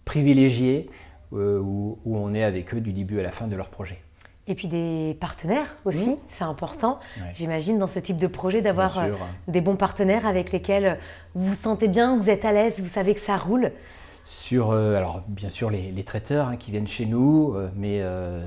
privilégié 0.05 0.89
où, 1.31 1.97
on 2.05 2.33
est 2.33 2.43
avec 2.43 2.73
eux 2.73 2.81
du 2.81 2.93
début 2.93 3.19
à 3.19 3.23
la 3.23 3.31
fin 3.31 3.47
de 3.47 3.55
leur 3.55 3.69
projet. 3.69 3.99
Et 4.47 4.55
puis 4.55 4.67
des 4.67 5.15
partenaires 5.19 5.75
aussi, 5.85 6.15
c'est 6.29 6.43
important. 6.43 6.99
J'imagine 7.33 7.79
dans 7.79 7.87
ce 7.87 7.99
type 7.99 8.17
de 8.17 8.27
projet 8.27 8.61
d'avoir 8.61 9.01
des 9.47 9.61
bons 9.61 9.75
partenaires 9.75 10.25
avec 10.25 10.51
lesquels 10.51 10.99
vous 11.35 11.49
vous 11.49 11.55
sentez 11.55 11.87
bien, 11.87 12.17
vous 12.17 12.29
êtes 12.29 12.45
à 12.45 12.51
l'aise, 12.51 12.79
vous 12.79 12.89
savez 12.89 13.13
que 13.13 13.21
ça 13.21 13.37
roule. 13.37 13.71
Sur, 14.23 14.71
alors 14.71 15.23
bien 15.27 15.49
sûr 15.49 15.69
les, 15.69 16.03
traiteurs 16.03 16.47
hein, 16.47 16.55
qui 16.55 16.71
viennent 16.71 16.87
chez 16.87 17.05
nous, 17.05 17.55
mais 17.75 18.01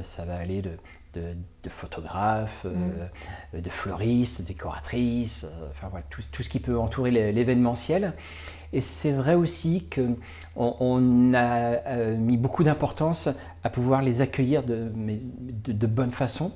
ça 0.04 0.24
va 0.24 0.36
aller 0.36 0.62
de, 0.62 0.70
de, 1.14 1.70
photographes, 1.70 2.66
euh, 2.66 3.08
mm. 3.54 3.60
de 3.60 3.70
fleuristes, 3.70 4.42
de 4.42 4.46
décoratrices, 4.46 5.44
euh, 5.44 5.68
enfin 5.70 5.88
voilà, 5.88 6.04
tout, 6.10 6.22
tout, 6.32 6.42
ce 6.42 6.48
qui 6.48 6.60
peut 6.60 6.78
entourer 6.78 7.10
l'événementiel. 7.10 8.14
Et 8.74 8.80
c'est 8.80 9.12
vrai 9.12 9.36
aussi 9.36 9.84
qu'on 9.88 10.16
on 10.56 11.32
a 11.32 11.78
euh, 11.86 12.16
mis 12.16 12.36
beaucoup 12.36 12.64
d'importance 12.64 13.28
à 13.62 13.70
pouvoir 13.70 14.02
les 14.02 14.20
accueillir 14.20 14.64
de, 14.64 14.90
de, 14.92 15.72
de 15.72 15.86
bonne 15.86 16.10
façon, 16.10 16.52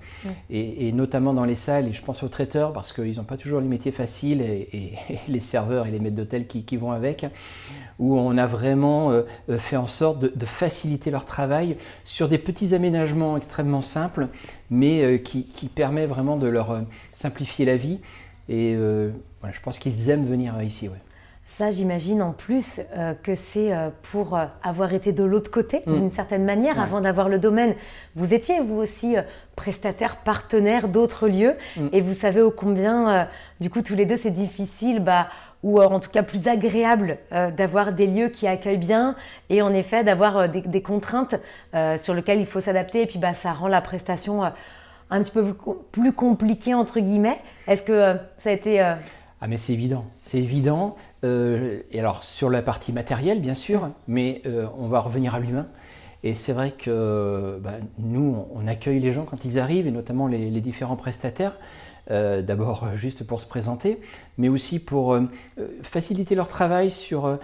et, 0.50 0.92
notamment 0.92 1.32
dans 1.32 1.44
les 1.44 1.54
salles, 1.54 1.86
et 1.86 1.92
je 1.92 2.02
pense 2.02 2.22
aux 2.24 2.28
traiteurs, 2.28 2.72
parce 2.72 2.92
qu'ils 2.92 3.16
n'ont 3.16 3.24
pas 3.24 3.36
toujours 3.36 3.60
les 3.60 3.68
métiers 3.68 3.92
faciles, 3.92 4.42
et, 4.42 4.94
les 5.28 5.40
serveurs 5.40 5.86
et 5.86 5.92
les 5.92 6.00
maîtres 6.00 6.16
d'hôtel 6.16 6.48
qui, 6.48 6.64
qui, 6.64 6.76
vont 6.76 6.90
avec, 6.90 7.24
où 8.00 8.18
on 8.18 8.36
a 8.36 8.46
vraiment 8.46 9.12
euh, 9.12 9.22
euh, 9.48 9.58
fait 9.58 9.76
en 9.76 9.86
sorte 9.86 10.18
de, 10.18 10.46
faciliter 10.46 11.12
leur 11.12 11.24
travail 11.24 11.76
sur 12.04 12.28
des 12.28 12.38
petits 12.38 12.74
aménagements 12.74 13.36
extrêmement 13.36 13.82
simples, 13.82 14.26
mais 14.70 15.22
qui, 15.22 15.44
qui 15.44 15.68
permet 15.68 16.06
vraiment 16.06 16.36
de 16.36 16.48
leur 16.48 16.82
simplifier 17.12 17.64
la 17.64 17.76
vie. 17.76 18.00
Et 18.48 18.76
voilà, 19.40 19.54
je 19.54 19.60
pense 19.60 19.78
qu'ils 19.78 20.10
aiment 20.10 20.26
venir 20.26 20.60
ici. 20.62 20.88
Ouais. 20.88 20.96
Ça, 21.56 21.70
j'imagine 21.70 22.22
en 22.22 22.32
plus 22.32 22.80
euh, 22.96 23.14
que 23.14 23.34
c'est 23.34 23.72
euh, 23.72 23.88
pour 24.12 24.36
euh, 24.36 24.44
avoir 24.62 24.92
été 24.92 25.12
de 25.12 25.24
l'autre 25.24 25.50
côté, 25.50 25.82
mm. 25.86 25.94
d'une 25.94 26.10
certaine 26.10 26.44
manière, 26.44 26.78
avant 26.78 27.00
d'avoir 27.00 27.28
le 27.28 27.38
domaine. 27.38 27.74
Vous 28.14 28.34
étiez, 28.34 28.60
vous 28.60 28.76
aussi, 28.76 29.16
prestataire, 29.56 30.18
partenaire 30.18 30.88
d'autres 30.88 31.26
lieux, 31.26 31.54
mm. 31.76 31.88
et 31.92 32.00
vous 32.00 32.14
savez 32.14 32.42
ô 32.42 32.50
combien, 32.50 33.28
du 33.60 33.70
coup, 33.70 33.82
tous 33.82 33.94
les 33.94 34.06
deux, 34.06 34.16
c'est 34.16 34.30
difficile, 34.30 35.00
bah, 35.00 35.28
ou 35.64 35.82
en 35.82 35.98
tout 35.98 36.10
cas 36.10 36.22
plus 36.22 36.46
agréable 36.46 37.18
d'avoir 37.32 37.92
des 37.92 38.06
lieux 38.06 38.28
qui 38.28 38.46
accueillent 38.46 38.78
bien, 38.78 39.16
et 39.50 39.60
en 39.60 39.72
effet, 39.72 40.04
d'avoir 40.04 40.48
des, 40.48 40.82
contraintes 40.82 41.34
sur 41.96 42.14
lesquelles 42.14 42.40
il 42.40 42.46
faut 42.46 42.60
s'adapter, 42.60 43.02
et 43.02 43.06
puis 43.06 43.18
bah, 43.18 43.34
ça 43.34 43.52
rend 43.52 43.66
la 43.66 43.80
prestation 43.80 44.44
un 45.10 45.22
petit 45.22 45.32
peu 45.32 45.54
plus, 45.54 45.72
plus 45.90 46.12
compliquée, 46.12 46.74
entre 46.74 47.00
guillemets. 47.00 47.40
Est-ce 47.66 47.82
que 47.82 48.16
ça 48.38 48.50
a 48.50 48.52
été... 48.52 48.94
Ah 49.40 49.46
mais 49.46 49.56
c'est 49.56 49.72
évident, 49.72 50.04
c'est 50.20 50.38
évident. 50.38 50.96
Euh, 51.24 51.80
et 51.92 52.00
alors 52.00 52.24
sur 52.24 52.50
la 52.50 52.62
partie 52.62 52.92
matérielle, 52.92 53.40
bien 53.40 53.54
sûr, 53.54 53.90
mais 54.08 54.42
euh, 54.46 54.66
on 54.76 54.88
va 54.88 55.00
revenir 55.00 55.34
à 55.34 55.40
l'humain. 55.40 55.68
Et 56.24 56.34
c'est 56.34 56.52
vrai 56.52 56.72
que 56.72 57.60
bah, 57.62 57.74
nous, 57.98 58.44
on 58.52 58.66
accueille 58.66 58.98
les 58.98 59.12
gens 59.12 59.24
quand 59.24 59.44
ils 59.44 59.58
arrivent, 59.58 59.86
et 59.86 59.92
notamment 59.92 60.26
les, 60.26 60.60
différents 60.60 60.96
prestataires. 60.96 61.56
Euh, 62.10 62.40
d'abord 62.40 62.88
juste 62.94 63.22
pour 63.24 63.40
se 63.40 63.46
présenter, 63.46 64.00
mais 64.38 64.48
aussi 64.48 64.78
pour 64.78 65.18
faciliter 65.82 66.34
leur 66.34 66.48
travail 66.48 66.90
sur 66.90 67.38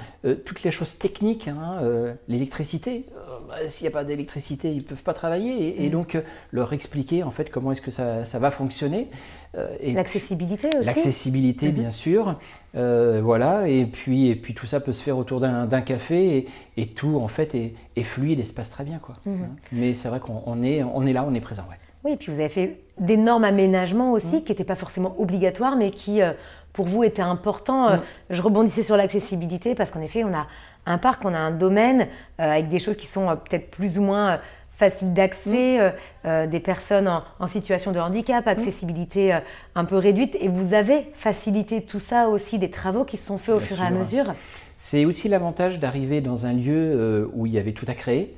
toutes 0.46 0.62
les 0.62 0.70
choses 0.70 0.96
techniques, 0.96 1.48
hein, 1.48 1.80
l'électricité. 2.28 3.04
Bah, 3.48 3.56
s'il 3.68 3.84
n'y 3.84 3.88
a 3.88 3.90
pas 3.90 4.04
d'électricité, 4.04 4.70
ils 4.72 4.78
ne 4.78 4.82
peuvent 4.82 5.02
pas 5.02 5.12
travailler, 5.12 5.84
et, 5.84 5.88
mm. 5.88 5.92
donc 5.92 6.22
leur 6.50 6.72
expliquer 6.72 7.22
en 7.24 7.30
fait 7.30 7.50
comment 7.50 7.72
est-ce 7.72 7.82
que 7.82 7.90
ça, 7.90 8.24
ça 8.24 8.38
va 8.38 8.50
fonctionner. 8.50 9.08
L'accessibilité 9.82 10.68
aussi. 10.68 10.86
L'accessibilité, 10.86 11.68
mm-hmm. 11.68 11.72
bien 11.74 11.90
sûr. 11.90 12.36
Euh, 12.76 13.20
voilà, 13.22 13.68
et 13.68 13.86
puis, 13.86 14.28
et 14.28 14.34
puis 14.34 14.52
tout 14.54 14.66
ça 14.66 14.80
peut 14.80 14.92
se 14.92 15.02
faire 15.02 15.16
autour 15.16 15.40
d'un 15.40 15.80
café 15.82 16.46
et, 16.76 16.86
tout 16.88 17.18
en 17.18 17.28
fait 17.28 17.54
est, 17.54 18.02
fluide 18.02 18.40
et 18.40 18.44
se 18.44 18.52
passe 18.52 18.70
très 18.70 18.84
bien. 18.84 18.98
Quoi. 18.98 19.16
Mhm. 19.26 19.34
Hein. 19.34 19.56
Mais 19.72 19.94
c'est 19.94 20.08
vrai 20.08 20.20
qu'on 20.20 20.62
est, 20.62 20.82
on 20.82 21.06
est 21.06 21.12
là, 21.12 21.24
on 21.26 21.34
est 21.34 21.40
présent. 21.40 21.64
Oui, 22.04 22.12
et 22.12 22.16
puis 22.16 22.30
vous 22.30 22.40
avez 22.40 22.50
fait 22.50 22.80
d'énormes 22.98 23.44
aménagements 23.44 24.12
aussi 24.12 24.36
mhm. 24.36 24.44
qui 24.44 24.52
n'étaient 24.52 24.64
pas 24.64 24.76
forcément 24.76 25.14
obligatoires 25.18 25.76
mais 25.76 25.90
qui 25.90 26.20
euh, 26.20 26.32
pour 26.74 26.86
vous 26.86 27.02
étaient 27.02 27.22
importants. 27.22 27.88
Euh, 27.88 27.96
mhm. 27.96 28.02
Je 28.30 28.42
rebondissais 28.42 28.82
sur 28.82 28.96
l'accessibilité 28.96 29.74
parce 29.74 29.90
qu'en 29.90 30.02
effet 30.02 30.22
on 30.22 30.34
a 30.34 30.46
un 30.86 30.98
parc, 30.98 31.24
on 31.24 31.32
a 31.32 31.38
un 31.38 31.50
domaine 31.50 32.08
avec 32.36 32.68
des 32.68 32.78
choses 32.78 32.98
qui 32.98 33.06
sont 33.06 33.26
peut-être 33.48 33.70
plus 33.70 33.98
ou 33.98 34.02
moins 34.02 34.38
facile 34.76 35.14
d'accès, 35.14 35.94
mm. 36.24 36.46
des 36.48 36.60
personnes 36.60 37.08
en, 37.08 37.46
situation 37.46 37.90
de 37.92 37.98
handicap, 37.98 38.46
accessibilité 38.46 39.38
un 39.74 39.84
peu 39.86 39.96
réduite. 39.96 40.36
Et 40.42 40.48
vous 40.48 40.74
avez 40.74 41.06
facilité 41.14 41.80
tout 41.80 42.00
ça 42.00 42.28
aussi, 42.28 42.58
des 42.58 42.70
travaux 42.70 43.04
qui 43.04 43.16
se 43.16 43.28
sont 43.28 43.38
faits 43.38 43.54
au 43.54 43.60
fur 43.60 43.80
et 43.80 43.86
à 43.86 43.90
mesure. 43.90 44.34
C'est 44.76 45.06
aussi 45.06 45.26
l'avantage 45.26 45.78
d'arriver 45.78 46.20
dans 46.20 46.44
un 46.44 46.52
lieu 46.52 47.30
où 47.32 47.46
il 47.46 47.54
y 47.54 47.58
avait 47.58 47.72
tout 47.72 47.86
à 47.88 47.94
créer. 47.94 48.36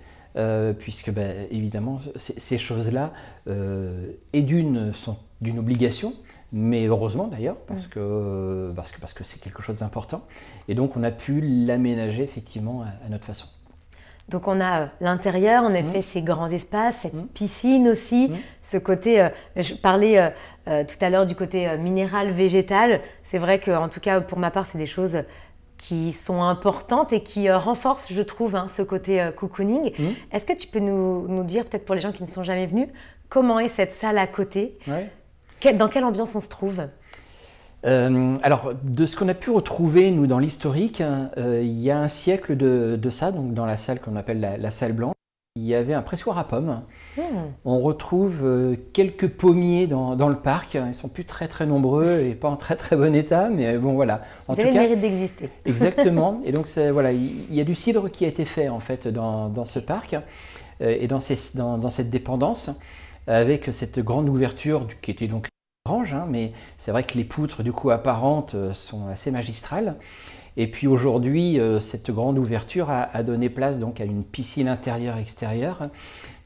Puisque 0.78 1.10
bah, 1.10 1.22
évidemment 1.50 2.00
ces 2.16 2.58
choses-là, 2.58 3.12
et 3.46 4.42
d'une, 4.42 4.92
sont 4.92 5.16
d'une 5.40 5.58
obligation, 5.58 6.12
mais 6.52 6.86
heureusement 6.86 7.26
d'ailleurs, 7.26 7.56
parce, 7.66 7.86
mm. 7.86 7.90
que, 7.90 8.72
parce, 8.74 8.92
que, 8.92 9.00
parce 9.00 9.12
que 9.12 9.24
c'est 9.24 9.40
quelque 9.40 9.62
chose 9.62 9.80
d'important. 9.80 10.22
Et 10.68 10.74
donc 10.74 10.96
on 10.96 11.02
a 11.02 11.10
pu 11.10 11.40
l'aménager 11.40 12.22
effectivement 12.22 12.82
à, 12.82 13.08
notre 13.08 13.24
façon. 13.24 13.46
Donc 14.28 14.48
on 14.48 14.60
a 14.60 14.82
euh, 14.82 14.86
l'intérieur, 15.00 15.62
en 15.64 15.74
effet, 15.74 15.98
mm. 15.98 16.02
ces 16.02 16.22
grands 16.22 16.48
espaces, 16.48 16.96
cette 17.02 17.14
mm. 17.14 17.26
piscine 17.28 17.88
aussi, 17.88 18.32
ce 18.62 18.76
côté, 18.76 19.20
euh, 19.20 19.28
je 19.56 19.74
parlais 19.74 20.32
euh, 20.68 20.84
tout 20.84 20.96
à 21.00 21.10
l'heure 21.10 21.26
du 21.26 21.36
côté 21.36 21.76
minéral, 21.78 22.32
végétal, 22.32 23.00
c'est 23.22 23.38
vrai 23.38 23.60
que 23.60 23.70
en 23.70 23.88
tout 23.88 24.00
cas 24.00 24.20
pour 24.20 24.38
ma 24.38 24.50
part, 24.50 24.66
c'est 24.66 24.78
des 24.78 24.86
choses 24.86 25.18
qui 25.78 26.12
sont 26.12 26.42
importantes 26.42 27.12
et 27.12 27.22
qui 27.22 27.50
renforcent, 27.50 28.12
je 28.12 28.22
trouve, 28.22 28.56
hein, 28.56 28.66
ce 28.68 28.82
côté 28.82 29.30
cocooning. 29.36 29.92
Est-ce 30.32 30.46
que 30.46 30.52
tu 30.52 30.66
peux 30.68 30.80
nous, 30.80 31.26
nous 31.28 31.44
dire, 31.44 31.64
peut-être 31.64 31.84
pour 31.84 31.94
les 31.94 32.00
gens 32.00 32.12
qui 32.12 32.22
ne 32.22 32.28
sont 32.28 32.44
jamais 32.44 32.66
venus, 32.66 32.88
comment 33.28 33.58
est 33.58 33.68
cette 33.68 33.92
salle 33.92 34.18
à 34.18 34.26
côté? 34.26 34.78
Dans 35.74 35.88
quelle 35.88 36.04
ambiance 36.04 36.34
on 36.34 36.40
se 36.40 36.48
trouve? 36.48 36.86
Euh, 37.84 38.34
alors, 38.42 38.72
de 38.82 39.06
ce 39.06 39.16
qu'on 39.16 39.28
a 39.28 39.34
pu 39.34 39.50
retrouver, 39.50 40.10
nous, 40.10 40.26
dans 40.26 40.38
l'historique, 40.38 41.00
euh, 41.00 41.60
il 41.62 41.80
y 41.80 41.90
a 41.90 41.98
un 41.98 42.08
siècle 42.08 42.56
de, 42.56 43.10
ça, 43.10 43.30
donc 43.32 43.54
dans 43.54 43.66
la 43.66 43.76
salle 43.76 44.00
qu'on 44.00 44.16
appelle 44.16 44.40
la, 44.58 44.70
salle 44.70 44.92
blanche, 44.92 45.14
il 45.56 45.64
y 45.64 45.74
avait 45.74 45.94
un 45.94 46.02
pressoir 46.02 46.38
à 46.38 46.44
pommes. 46.46 46.82
Hmm. 47.16 47.22
On 47.64 47.80
retrouve 47.80 48.40
euh, 48.44 48.76
quelques 48.92 49.28
pommiers 49.28 49.86
dans, 49.86 50.14
le 50.14 50.36
parc. 50.36 50.74
Ils 50.74 50.94
sont 50.94 51.08
plus 51.08 51.24
très 51.24 51.48
très 51.48 51.66
nombreux 51.66 52.20
et 52.20 52.34
pas 52.34 52.48
en 52.48 52.56
très 52.56 52.76
très 52.76 52.94
bon 52.94 53.14
état, 53.14 53.48
mais 53.48 53.78
bon 53.78 53.94
voilà. 53.94 54.22
En 54.46 54.54
Vous 54.54 54.62
tout 54.62 54.68
avez 54.68 54.76
le 54.76 54.80
mérite 54.80 55.00
d'exister. 55.00 55.50
Exactement. 55.64 56.40
Et 56.44 56.52
donc 56.52 56.68
voilà, 56.92 57.12
il 57.12 57.52
y 57.52 57.60
a 57.60 57.64
du 57.64 57.74
cidre 57.74 58.08
qui 58.10 58.24
a 58.24 58.28
été 58.28 58.44
fait 58.44 58.68
en 58.68 58.80
fait 58.80 59.08
dans, 59.08 59.64
ce 59.64 59.78
parc 59.78 60.14
et 60.80 61.08
dans, 61.08 61.20
dans, 61.78 61.90
cette 61.90 62.10
dépendance 62.10 62.70
avec 63.26 63.70
cette 63.72 63.98
grande 63.98 64.28
ouverture 64.28 64.86
qui 65.00 65.10
était 65.10 65.26
donc 65.26 65.48
orange, 65.86 66.14
hein, 66.14 66.26
mais 66.28 66.52
c'est 66.78 66.90
vrai 66.90 67.04
que 67.04 67.14
les 67.14 67.24
poutres 67.24 67.62
du 67.62 67.72
coup 67.72 67.90
apparentes 67.90 68.54
euh, 68.54 68.72
sont 68.72 69.08
assez 69.08 69.30
magistrales. 69.30 69.96
Et 70.56 70.70
puis 70.70 70.86
aujourd'hui, 70.86 71.60
euh, 71.60 71.80
cette 71.80 72.10
grande 72.10 72.38
ouverture 72.38 72.90
a, 72.90 73.22
donné 73.22 73.50
place 73.50 73.78
donc 73.78 74.00
à 74.00 74.04
une 74.04 74.24
piscine 74.24 74.68
intérieure-extérieure 74.68 75.82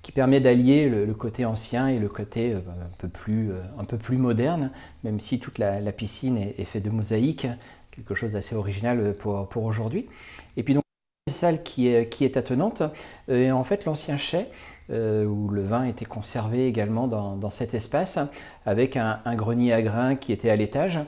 qui 0.02 0.12
permet 0.12 0.40
d'allier 0.40 0.88
le, 0.88 1.12
côté 1.14 1.45
ancien 1.45 1.88
et 1.88 1.99
le 1.99 2.09
côté 2.09 2.52
euh, 2.52 2.59
un, 2.59 2.97
peu 2.99 3.09
plus, 3.09 3.50
un 3.79 3.85
peu 3.85 3.99
plus 3.99 4.17
moderne, 4.17 4.71
même 5.05 5.21
si 5.21 5.38
toute 5.38 5.59
la, 5.59 5.81
piscine 5.93 6.38
est, 6.38 6.64
faite 6.64 6.83
de 6.83 6.90
mosaïque, 6.90 7.47
quelque 7.90 8.14
chose 8.14 8.33
d'assez 8.33 8.55
original 8.55 9.14
pour, 9.19 9.49
pour 9.49 9.64
aujourd'hui. 9.64 10.09
Et 10.57 10.62
puis 10.62 10.75
donc 10.75 10.85
une 11.26 11.35
salle 11.35 11.62
qui 11.62 11.88
est, 11.88 12.09
qui 12.09 12.25
est 12.25 12.37
attenante, 12.37 12.83
et 13.29 13.52
en 13.52 13.62
fait 13.62 13.85
l'ancien 13.85 14.17
chai 14.17 14.47
euh, 14.93 15.25
où 15.25 15.49
le 15.50 15.62
vin 15.62 15.85
était 15.85 16.05
conservé 16.05 16.67
également 16.67 17.07
dans, 17.07 17.50
cet 17.50 17.75
espace, 17.75 18.19
avec 18.67 18.97
un, 18.97 19.21
grenier 19.37 19.73
à 19.73 19.83
grains 19.83 20.17
qui 20.17 20.33
était 20.33 20.50
à 20.50 20.57
l'étage. 20.57 20.99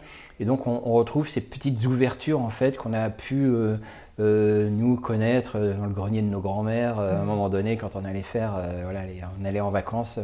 Et 0.40 0.44
donc 0.44 0.66
on, 0.66 0.78
retrouve 0.92 1.28
ces 1.28 1.40
petites 1.40 1.84
ouvertures 1.86 2.40
en 2.40 2.50
fait 2.50 2.76
qu'on 2.76 2.92
a 2.92 3.10
pu 3.10 3.44
euh, 3.44 3.76
euh, 4.20 4.68
nous 4.70 4.96
connaître 4.96 5.58
dans 5.58 5.86
le 5.86 5.92
grenier 5.92 6.22
de 6.22 6.26
nos 6.26 6.40
grands-mères 6.40 6.98
à 6.98 7.20
un 7.20 7.22
mmh. 7.22 7.26
moment 7.26 7.48
donné 7.48 7.76
quand 7.76 7.96
on 7.96 8.04
allait 8.04 8.22
faire, 8.22 8.60
voilà, 8.84 9.00
on 9.40 9.44
allait 9.44 9.60
en 9.60 9.70
vacances, 9.70 10.18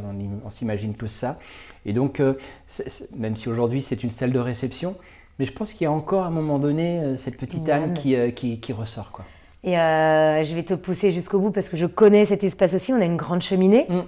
on, 0.44 0.50
s'imagine 0.50 0.94
tout 0.94 1.08
ça. 1.08 1.38
Et 1.86 1.92
donc 1.92 2.20
même 3.16 3.36
si 3.36 3.48
aujourd'hui 3.48 3.82
c'est 3.82 4.02
une 4.02 4.10
salle 4.10 4.32
de 4.32 4.38
réception, 4.38 4.96
mais 5.38 5.44
je 5.44 5.52
pense 5.52 5.72
qu'il 5.72 5.84
y 5.84 5.86
a 5.86 5.92
encore 5.92 6.24
à 6.24 6.28
un 6.28 6.32
moment 6.32 6.58
donné 6.58 7.16
cette 7.16 7.36
petite 7.36 7.68
âme 7.68 7.94
qui, 7.94 8.16
qui, 8.34 8.60
qui 8.60 8.72
ressort 8.72 9.12
quoi. 9.12 9.24
Et 9.64 9.78
euh, 9.78 10.44
je 10.44 10.54
vais 10.54 10.62
te 10.62 10.74
pousser 10.74 11.12
jusqu'au 11.12 11.40
bout 11.40 11.50
parce 11.50 11.68
que 11.68 11.76
je 11.76 11.86
connais 11.86 12.24
cet 12.24 12.44
espace 12.44 12.74
aussi. 12.74 12.92
On 12.92 13.00
a 13.00 13.04
une 13.04 13.16
grande 13.16 13.42
cheminée. 13.42 13.86
Mm. 13.88 14.00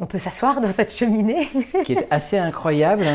On 0.00 0.06
peut 0.06 0.18
s'asseoir 0.18 0.62
dans 0.62 0.72
cette 0.72 0.92
cheminée. 0.94 1.46
Ce 1.52 1.82
qui 1.84 1.92
est 1.92 2.06
assez 2.10 2.38
incroyable. 2.38 3.06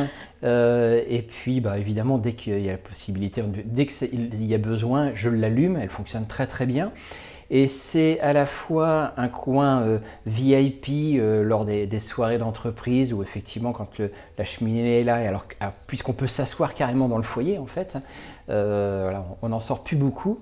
Euh, 0.44 1.02
et 1.10 1.24
puis, 1.24 1.60
bah, 1.60 1.80
évidemment, 1.80 2.20
dès 2.20 2.34
qu'il 2.34 2.60
y 2.60 2.70
a 2.70 2.78
possibilité, 2.78 3.44
dès 3.66 3.88
qu'il 3.88 4.46
y 4.46 4.54
a 4.54 4.60
besoin, 4.60 5.12
je 5.16 5.30
l'allume. 5.30 5.80
Elle 5.82 5.90
fonctionne 5.90 6.28
très 6.28 6.46
très 6.46 6.68
bien. 6.68 6.92
Et 7.50 7.68
c'est 7.68 8.20
à 8.22 8.34
la 8.34 8.46
fois 8.46 9.14
un 9.18 9.28
coin 9.28 9.82
euh, 9.82 10.00
VIP 10.28 11.20
lors 11.20 11.66
des, 11.66 12.00
soirées 12.00 12.38
d'entreprise 12.38 13.14
où 13.14 13.22
effectivement 13.22 13.72
quand 13.72 14.02
la 14.38 14.46
cheminée 14.46 15.02
est 15.02 15.04
là, 15.04 15.16
alors, 15.16 15.46
puisqu'on 15.86 16.14
peut 16.14 16.28
s'asseoir 16.28 16.74
carrément 16.74 17.08
dans 17.08 17.18
le 17.18 17.24
foyer 17.24 17.60
en 17.60 17.68
fait, 17.68 18.00
on 18.48 19.50
n'en 19.50 19.60
sort 19.60 19.84
plus 19.84 19.96
beaucoup. 19.96 20.40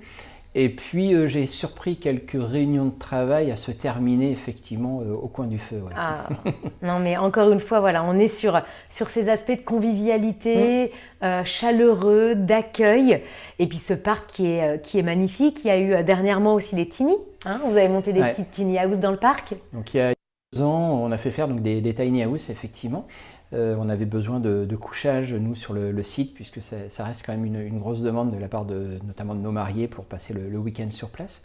Et 0.55 0.69
puis 0.69 1.13
euh, 1.13 1.27
j'ai 1.27 1.47
surpris 1.47 1.95
quelques 1.95 2.37
réunions 2.39 2.85
de 2.85 2.97
travail 2.97 3.51
à 3.51 3.55
se 3.55 3.71
terminer 3.71 4.31
effectivement 4.31 5.01
euh, 5.01 5.13
au 5.13 5.27
coin 5.27 5.47
du 5.47 5.57
feu. 5.57 5.81
Ah, 5.95 6.27
non 6.83 6.99
mais 6.99 7.17
encore 7.17 7.51
une 7.51 7.59
fois, 7.59 7.79
voilà, 7.79 8.03
on 8.03 8.17
est 8.19 8.27
sur, 8.27 8.61
sur 8.89 9.09
ces 9.09 9.29
aspects 9.29 9.57
de 9.57 9.63
convivialité, 9.63 10.85
mmh. 10.85 11.25
euh, 11.25 11.43
chaleureux, 11.43 12.35
d'accueil. 12.35 13.21
Et 13.57 13.67
puis 13.67 13.77
ce 13.77 13.93
parc 13.93 14.27
qui 14.27 14.47
est, 14.47 14.81
qui 14.83 14.99
est 14.99 15.03
magnifique. 15.03 15.61
Il 15.63 15.67
y 15.67 15.71
a 15.71 15.79
eu 15.79 16.03
dernièrement 16.03 16.53
aussi 16.53 16.75
les 16.75 16.87
tiny. 16.87 17.15
Hein. 17.45 17.59
vous 17.65 17.75
avez 17.75 17.89
monté 17.89 18.13
des 18.13 18.21
petites 18.21 18.51
tiny 18.51 18.77
house 18.77 18.99
dans 18.99 19.11
le 19.11 19.17
parc. 19.17 19.55
Donc 19.73 19.93
il 19.93 19.97
y 19.97 19.99
a 20.01 20.13
deux 20.53 20.61
ans, 20.61 21.01
on 21.03 21.11
a 21.11 21.17
fait 21.17 21.31
faire 21.31 21.47
donc, 21.47 21.61
des, 21.61 21.81
des 21.81 21.93
tiny 21.93 22.23
house 22.23 22.49
effectivement. 22.49 23.07
Euh, 23.53 23.75
on 23.79 23.89
avait 23.89 24.05
besoin 24.05 24.39
de, 24.39 24.75
couchage, 24.75 25.33
nous, 25.33 25.55
sur 25.55 25.73
le, 25.73 26.03
site, 26.03 26.33
puisque 26.33 26.59
ça, 26.61 27.03
reste 27.03 27.23
quand 27.25 27.33
même 27.33 27.45
une, 27.45 27.79
grosse 27.79 28.01
demande 28.01 28.31
de 28.31 28.37
la 28.37 28.47
part 28.47 28.65
de, 28.65 28.99
notamment 29.05 29.35
de 29.35 29.39
nos 29.39 29.51
mariés 29.51 29.87
pour 29.87 30.05
passer 30.05 30.33
le, 30.33 30.57
week-end 30.57 30.89
sur 30.89 31.09
place. 31.09 31.43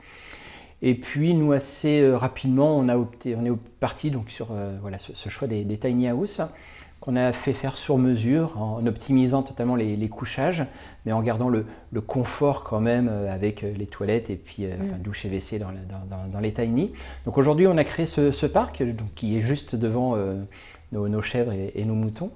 Et 0.81 0.95
puis, 0.95 1.35
nous, 1.35 1.53
assez 1.53 2.01
euh, 2.01 2.17
rapidement, 2.17 2.77
on, 2.77 2.89
a 2.89 2.97
opté, 2.97 3.37
on 3.37 3.45
est 3.45 3.53
parti 3.81 4.11
donc, 4.11 4.31
sur 4.31 4.49
euh, 4.53 4.77
voilà, 4.81 4.99
ce, 4.99 5.29
choix 5.29 5.49
des, 5.49 5.65
tiny 5.77 6.09
house 6.09 6.41
qu'on 7.01 7.15
a 7.15 7.33
fait 7.33 7.53
faire 7.53 7.77
sur 7.77 7.97
mesure 7.97 8.61
en 8.61 8.85
optimisant 8.85 9.43
totalement 9.43 9.77
les, 9.77 10.09
couchages, 10.09 10.65
mais 11.05 11.13
en 11.13 11.23
gardant 11.23 11.49
le, 11.49 11.65
confort 12.01 12.65
quand 12.65 12.81
même 12.81 13.09
avec 13.09 13.63
les 13.63 13.87
toilettes 13.87 14.31
et 14.31 14.37
puis 14.37 14.65
mm. 14.67 15.01
douche 15.01 15.25
et 15.25 15.29
WC 15.29 15.61
dans, 15.61 16.41
les 16.41 16.53
tiny. 16.53 16.93
Donc 17.25 17.39
aujourd'hui, 17.39 17.69
on 17.69 17.77
a 17.77 17.85
créé 17.85 18.07
ce, 18.07 18.47
parc 18.47 18.83
donc, 18.83 19.15
qui 19.15 19.39
est 19.39 19.43
juste 19.43 19.77
devant 19.77 20.17
nos, 20.93 21.23
chèvres 21.23 21.53
et, 21.53 21.85
nos 21.85 21.95
moutons. 21.95 22.31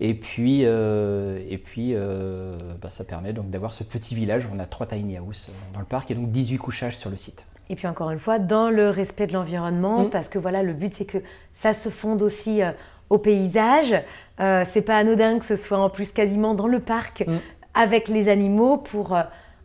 Et 0.00 0.14
puis, 0.14 0.62
euh, 0.64 1.38
et 1.48 1.58
puis 1.58 1.92
euh, 1.94 2.56
bah, 2.80 2.90
ça 2.90 3.04
permet 3.04 3.32
donc 3.32 3.50
d'avoir 3.50 3.72
ce 3.72 3.84
petit 3.84 4.14
village 4.14 4.46
où 4.46 4.48
on 4.54 4.58
a 4.58 4.66
trois 4.66 4.86
tiny 4.86 5.16
house 5.16 5.50
dans 5.72 5.80
le 5.80 5.86
parc 5.86 6.10
et 6.10 6.14
donc 6.14 6.30
18 6.30 6.58
couchages 6.58 6.96
sur 6.96 7.10
le 7.10 7.16
site. 7.16 7.44
Et 7.70 7.76
puis 7.76 7.86
encore 7.86 8.10
une 8.10 8.18
fois, 8.18 8.38
dans 8.38 8.68
le 8.68 8.90
respect 8.90 9.26
de 9.26 9.32
l'environnement, 9.32 10.04
mm. 10.04 10.10
parce 10.10 10.28
que 10.28 10.38
voilà, 10.38 10.62
le 10.62 10.72
but 10.72 10.92
c'est 10.94 11.04
que 11.04 11.18
ça 11.54 11.72
se 11.72 11.88
fonde 11.88 12.22
aussi 12.22 12.62
euh, 12.62 12.72
au 13.10 13.18
paysage. 13.18 13.94
c'est 14.38 14.82
pas 14.82 14.96
anodin 14.96 15.38
que 15.38 15.44
ce 15.44 15.54
soit 15.56 15.78
en 15.78 15.90
plus 15.90 16.10
quasiment 16.12 16.54
dans 16.54 16.66
le 16.66 16.80
parc 16.80 17.24
mm. 17.26 17.38
avec 17.74 18.08
les 18.08 18.28
animaux 18.28 18.78
pour 18.78 19.16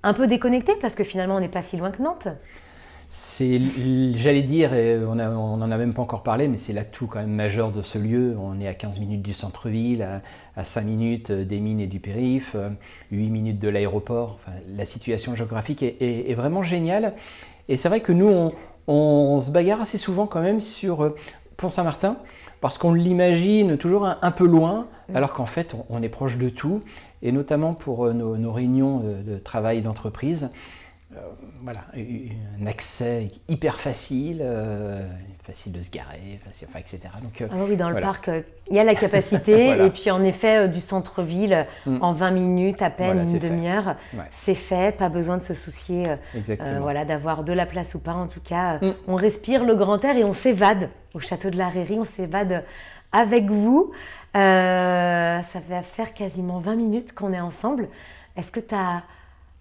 un 0.04 0.14
peu 0.14 0.28
déconnecter, 0.28 0.76
parce 0.80 0.94
que 0.94 1.04
finalement 1.04 1.38
on 1.38 1.40
n'est 1.40 1.48
pas 1.48 1.64
si 1.64 1.78
loin 1.78 1.92
que 1.92 2.04
Nantes. 2.04 2.28
C'est, 3.10 3.62
j'allais 4.16 4.42
dire, 4.42 4.74
et 4.74 4.98
on 4.98 5.16
n'en 5.16 5.72
a 5.72 5.78
même 5.78 5.94
pas 5.94 6.02
encore 6.02 6.24
parlé, 6.24 6.50
mais 6.50 6.58
c'est 6.58 6.74
l'atout 6.74 7.08
quand 7.08 7.20
même 7.20 7.32
majeur 7.32 7.72
de 7.72 7.82
ce 7.82 7.98
lieu. 7.98 8.36
On 8.38 8.60
est 8.60 8.68
à 8.68 8.74
15 8.74 9.00
minutes 9.00 9.22
du 9.22 9.34
centre-ville, 9.34 10.06
à, 10.56 10.64
5 10.64 10.82
minutes 10.82 11.32
des 11.32 11.60
mines 11.60 11.80
et 11.80 11.88
du 11.88 12.02
périph', 12.02 12.58
8 13.12 13.30
minutes 13.30 13.60
de 13.60 13.70
l'aéroport. 13.70 14.40
la 14.68 14.86
situation 14.86 15.36
géographique 15.36 15.84
est, 15.84 16.34
vraiment 16.36 16.64
géniale. 16.64 17.14
Et 17.70 17.78
c'est 17.78 17.88
vrai 17.88 18.02
que 18.02 18.12
nous, 18.12 18.52
on, 18.88 19.40
se 19.40 19.52
bagarre 19.52 19.82
assez 19.82 19.98
souvent 19.98 20.28
quand 20.28 20.42
même 20.42 20.60
sur 20.60 21.04
euh, 21.04 21.16
Pont-Saint-Martin, 21.56 22.18
parce 22.60 22.78
qu'on 22.78 22.94
l'imagine 22.94 23.78
toujours 23.78 24.06
un, 24.06 24.32
peu 24.32 24.46
loin, 24.46 24.88
alors 25.14 25.34
qu'en 25.34 25.46
fait, 25.46 25.76
on, 25.90 26.04
est 26.04 26.10
proche 26.10 26.38
de 26.38 26.50
tout, 26.50 26.82
et 27.22 27.32
notamment 27.32 27.74
pour 27.74 28.06
euh, 28.06 28.14
nos, 28.14 28.36
nos 28.36 28.52
réunions 28.52 29.00
de 29.00 29.38
travail 29.38 29.82
d'entreprise. 29.82 30.50
Euh, 31.16 31.20
voilà, 31.64 31.86
un 31.96 32.68
accès 32.68 33.32
hyper 33.48 33.80
facile, 33.80 34.42
euh, 34.42 35.08
facile 35.44 35.72
de 35.72 35.82
se 35.82 35.90
garer, 35.90 36.38
facile, 36.44 36.68
enfin, 36.70 36.80
etc. 36.80 37.00
Donc, 37.24 37.40
euh, 37.40 37.48
ah 37.50 37.64
oui, 37.66 37.78
dans 37.78 37.90
le 37.90 38.02
parc, 38.02 38.30
il 38.70 38.76
y 38.76 38.80
a 38.80 38.84
la 38.84 38.94
capacité, 39.06 39.70
et 39.70 39.90
puis 39.90 40.12
en 40.12 40.22
effet, 40.22 40.68
du 40.68 40.82
centre-ville, 40.82 41.66
mm. 41.86 42.00
en 42.02 42.12
20 42.12 42.32
minutes, 42.32 42.82
à 42.82 42.90
peine 42.90 43.20
une 43.20 43.40
demi-heure, 43.40 43.96
c'est 44.34 44.54
fait, 44.54 44.98
pas 44.98 45.08
besoin 45.08 45.38
de 45.38 45.44
se 45.44 45.54
soucier 45.54 46.08
voilà, 46.82 47.06
d'avoir 47.06 47.46
de 47.46 47.54
la 47.54 47.66
place 47.66 47.96
ou 47.96 48.00
pas. 48.00 48.14
En 48.14 48.28
tout 48.28 48.42
cas, 48.42 48.80
mm. 48.80 48.94
on 49.08 49.16
respire 49.16 49.64
le 49.64 49.76
grand 49.76 50.04
air 50.04 50.18
et 50.18 50.26
on 50.26 50.34
s'évade 50.34 50.90
au 51.14 51.22
château 51.22 51.50
de 51.50 51.58
la 51.58 51.70
Rairie, 51.70 51.98
on 51.98 52.06
s'évade 52.06 52.66
avec 53.14 53.50
vous. 53.50 53.94
ça 54.34 55.42
va 55.70 55.82
faire 55.84 56.14
quasiment 56.14 56.60
20 56.60 56.76
minutes 56.76 57.14
qu'on 57.14 57.32
est 57.32 57.40
ensemble. 57.40 57.88
Est-ce 58.36 58.52
que 58.52 58.60
tu 58.60 58.76
as 58.76 59.04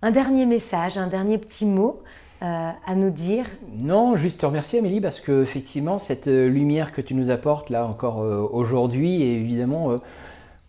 un 0.02 0.11
dernier 0.11 0.46
message, 0.46 0.98
un 0.98 1.06
dernier 1.06 1.38
petit 1.38 1.66
mot 1.66 2.02
à 2.42 2.94
nous 2.94 3.11
dire 3.11 3.46
Non, 3.80 4.14
juste 4.14 4.42
te 4.42 4.46
remercier 4.46 4.78
Amélie 4.78 5.00
parce 5.00 5.20
que 5.20 5.42
effectivement 5.42 5.98
cette 5.98 6.26
lumière 6.26 6.92
que 6.92 7.00
tu 7.00 7.14
nous 7.14 7.30
apportes 7.30 7.70
là 7.70 7.87
encore 7.87 8.18
aujourd'hui 8.52 9.22
évidemment 9.22 9.98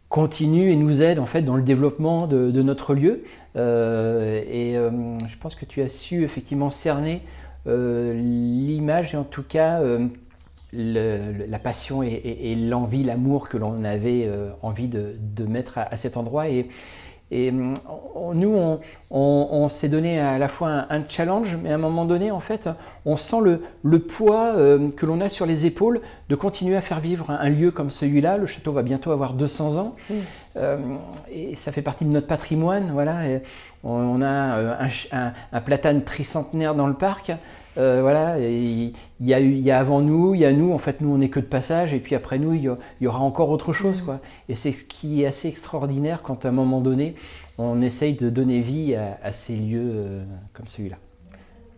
continue 0.10 0.72
et 0.72 0.76
nous 0.76 1.02
aide 1.02 1.20
en 1.20 1.26
fait 1.26 1.42
dans 1.42 1.56
le 1.56 1.62
développement 1.62 2.28
de, 2.28 2.62
notre 2.62 2.94
lieu. 2.94 3.24
Euh, 3.56 4.42
et 4.48 4.78
euh, 4.78 4.90
je 5.28 5.38
pense 5.38 5.56
que 5.56 5.66
tu 5.66 5.82
as 5.82 5.90
su 5.90 6.24
effectivement 6.24 6.70
cerner 6.70 7.22
euh, 7.68 8.14
l'image 8.14 9.14
et 9.14 9.18
en 9.18 9.24
tout 9.24 9.44
cas 9.44 9.82
la 10.74 11.60
passion 11.60 12.04
et, 12.04 12.56
l'envie, 12.56 13.04
l'amour 13.04 13.50
que 13.50 13.58
l'on 13.58 13.84
avait 13.84 14.30
envie 14.62 14.88
de, 14.88 15.44
mettre 15.46 15.78
à, 15.78 15.98
cet 15.98 16.18
endroit. 16.18 16.50
Et, 16.50 16.70
et 17.30 17.52
mm, 17.52 17.74
nous, 18.34 18.80
on, 19.10 19.70
s'est 19.70 19.90
donné 19.90 20.20
à 20.20 20.38
la 20.38 20.48
fois 20.48 20.86
un, 20.90 21.04
challenge, 21.08 21.58
mais 21.62 21.72
à 21.72 21.76
un 21.76 21.80
moment 21.80 22.06
donné, 22.06 22.32
en 22.32 22.40
fait, 22.40 22.70
on 23.06 23.18
sent 23.18 23.38
le, 23.84 24.00
poids 24.00 24.54
euh, 24.56 24.90
que 24.92 25.06
l'on 25.06 25.20
a 25.20 25.30
sur 25.30 25.46
les 25.46 25.66
épaules 25.66 26.02
de 26.30 26.36
continuer 26.36 26.78
à 26.78 26.82
faire 26.82 27.00
vivre 27.00 27.30
un, 27.30 27.50
lieu 27.50 27.72
comme 27.72 27.90
celui-là. 27.90 28.38
Le 28.38 28.46
château 28.46 28.72
va 28.72 28.82
bientôt 28.82 29.12
avoir 29.12 29.34
200 29.34 29.78
ans. 29.78 29.96
Euh, 30.56 30.78
et 31.30 31.56
ça 31.56 31.72
fait 31.72 31.82
partie 31.82 32.06
de 32.06 32.10
notre 32.10 32.28
patrimoine. 32.28 32.92
Voilà. 32.94 33.20
on, 33.84 34.22
a 34.22 34.58
euh, 34.58 34.76
un, 35.12 35.32
un, 35.52 35.62
platane 35.62 36.04
tricentenaire 36.04 36.76
dans 36.76 36.88
le 36.88 36.96
parc. 36.96 37.32
Euh, 37.78 38.02
voilà, 38.02 38.40
il 38.40 38.94
y, 39.22 39.34
a, 39.34 39.40
il 39.40 39.60
y, 39.60 39.72
a 39.72 39.78
avant 39.78 40.02
nous, 40.02 40.34
il 40.34 40.42
y 40.42 40.46
a 40.46 40.52
nous, 40.52 40.74
en 40.74 40.80
fait 40.80 41.02
nous 41.02 41.10
on 41.10 41.20
n'est 41.20 41.30
que 41.30 41.40
de 41.40 41.46
passage, 41.46 41.94
et 41.94 42.00
puis 42.00 42.16
après 42.16 42.40
nous 42.40 42.54
il 42.54 42.76
y, 43.02 43.08
aura 43.08 43.20
encore 43.20 43.50
autre 43.50 43.72
chose. 43.72 44.02
Mm. 44.02 44.06
Quoi. 44.06 44.20
Et 44.50 44.56
c'est 44.56 44.72
ce 44.72 44.84
qui 44.84 45.22
est 45.22 45.28
assez 45.28 45.48
extraordinaire 45.48 46.24
quand 46.24 46.46
à 46.46 46.50
un 46.50 46.54
moment 46.54 46.82
donné 46.82 47.16
on 47.60 47.82
essaye 47.82 48.14
de 48.14 48.30
donner 48.30 48.62
vie 48.62 48.96
à, 48.96 49.32
ces 49.32 49.56
lieux 49.56 49.92
euh, 49.94 50.24
comme 50.54 50.66
celui-là. 50.68 50.98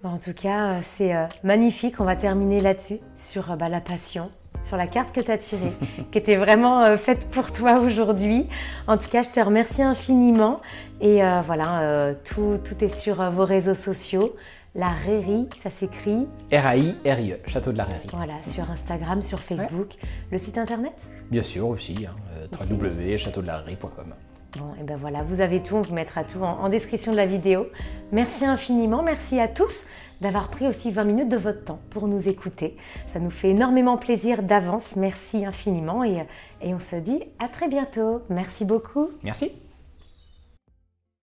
En 0.03 0.17
tout 0.17 0.33
cas, 0.33 0.71
euh, 0.71 0.79
c'est 0.83 1.13
magnifique. 1.43 1.99
On 1.99 2.05
va 2.05 2.15
terminer 2.15 2.61
là-dessus, 2.61 2.99
sur 3.17 3.57
bah, 3.57 3.67
la 3.67 3.81
passion, 3.81 4.29
sur 4.63 4.77
la 4.77 4.87
carte 4.87 5.13
que 5.13 5.19
tu 5.19 5.31
as 5.31 5.37
tirée, 5.37 5.73
qui 6.11 6.17
était 6.17 6.37
vraiment 6.37 6.95
faite 6.97 7.27
pour 7.29 7.51
toi 7.51 7.79
aujourd'hui. 7.79 8.47
En 8.87 8.97
tout 8.97 9.09
cas, 9.09 9.23
je 9.23 9.29
te 9.29 9.39
remercie 9.41 9.83
infiniment. 9.83 10.61
Et 11.01 11.21
voilà, 11.45 12.13
tout, 12.25 12.57
tout, 12.63 12.83
est 12.83 12.93
sur 12.93 13.29
vos 13.31 13.45
réseaux 13.45 13.75
sociaux. 13.75 14.35
La 14.79 14.91
Rairie, 14.91 15.49
ça 15.61 15.69
s'écrit 15.69 16.25
R-A-I-R-I-E, 16.53 17.39
Château 17.47 17.73
de 17.73 17.77
la 17.77 17.83
Rairie. 17.83 18.07
Voilà, 18.13 18.41
sur 18.43 18.71
Instagram, 18.71 19.21
sur 19.21 19.37
Facebook. 19.37 19.95
Le 20.31 20.37
site 20.37 20.57
internet? 20.57 20.93
Bien 21.29 21.43
sûr 21.43 21.67
aussi, 21.67 22.05
hein, 22.07 22.15
euh, 22.37 22.47
www.châteaudelarairie.com. 22.65 24.15
Bon, 24.57 24.73
et 24.79 24.83
ben 24.85 24.95
voilà, 24.95 25.23
vous 25.23 25.41
avez 25.41 25.61
tout, 25.61 25.75
on 25.75 25.81
vous 25.81 25.93
mettra 25.93 26.23
tout 26.23 26.39
en, 26.41 26.69
description 26.69 27.11
de 27.11 27.17
la 27.17 27.25
vidéo. 27.25 27.67
Merci 28.13 28.45
infiniment, 28.45 29.03
merci 29.03 29.37
à 29.37 29.49
tous 29.49 29.83
d'avoir 30.21 30.47
pris 30.47 30.65
aussi 30.65 30.91
20 30.91 31.03
minutes 31.03 31.29
de 31.29 31.35
votre 31.37 31.65
temps 31.65 31.81
pour 31.89 32.07
nous 32.07 32.29
écouter. 32.29 32.77
Ça 33.11 33.19
nous 33.19 33.31
fait 33.31 33.49
énormément 33.49 33.97
plaisir 33.97 34.43
d'avance. 34.43 34.95
Merci 34.95 35.45
infiniment 35.45 36.05
et, 36.05 36.25
et 36.61 36.73
on 36.73 36.79
se 36.79 36.95
dit 36.95 37.21
à 37.39 37.49
très 37.49 37.67
bientôt. 37.67 38.21
Merci 38.29 38.63
beaucoup. 38.63 39.09
Merci. 39.23 39.51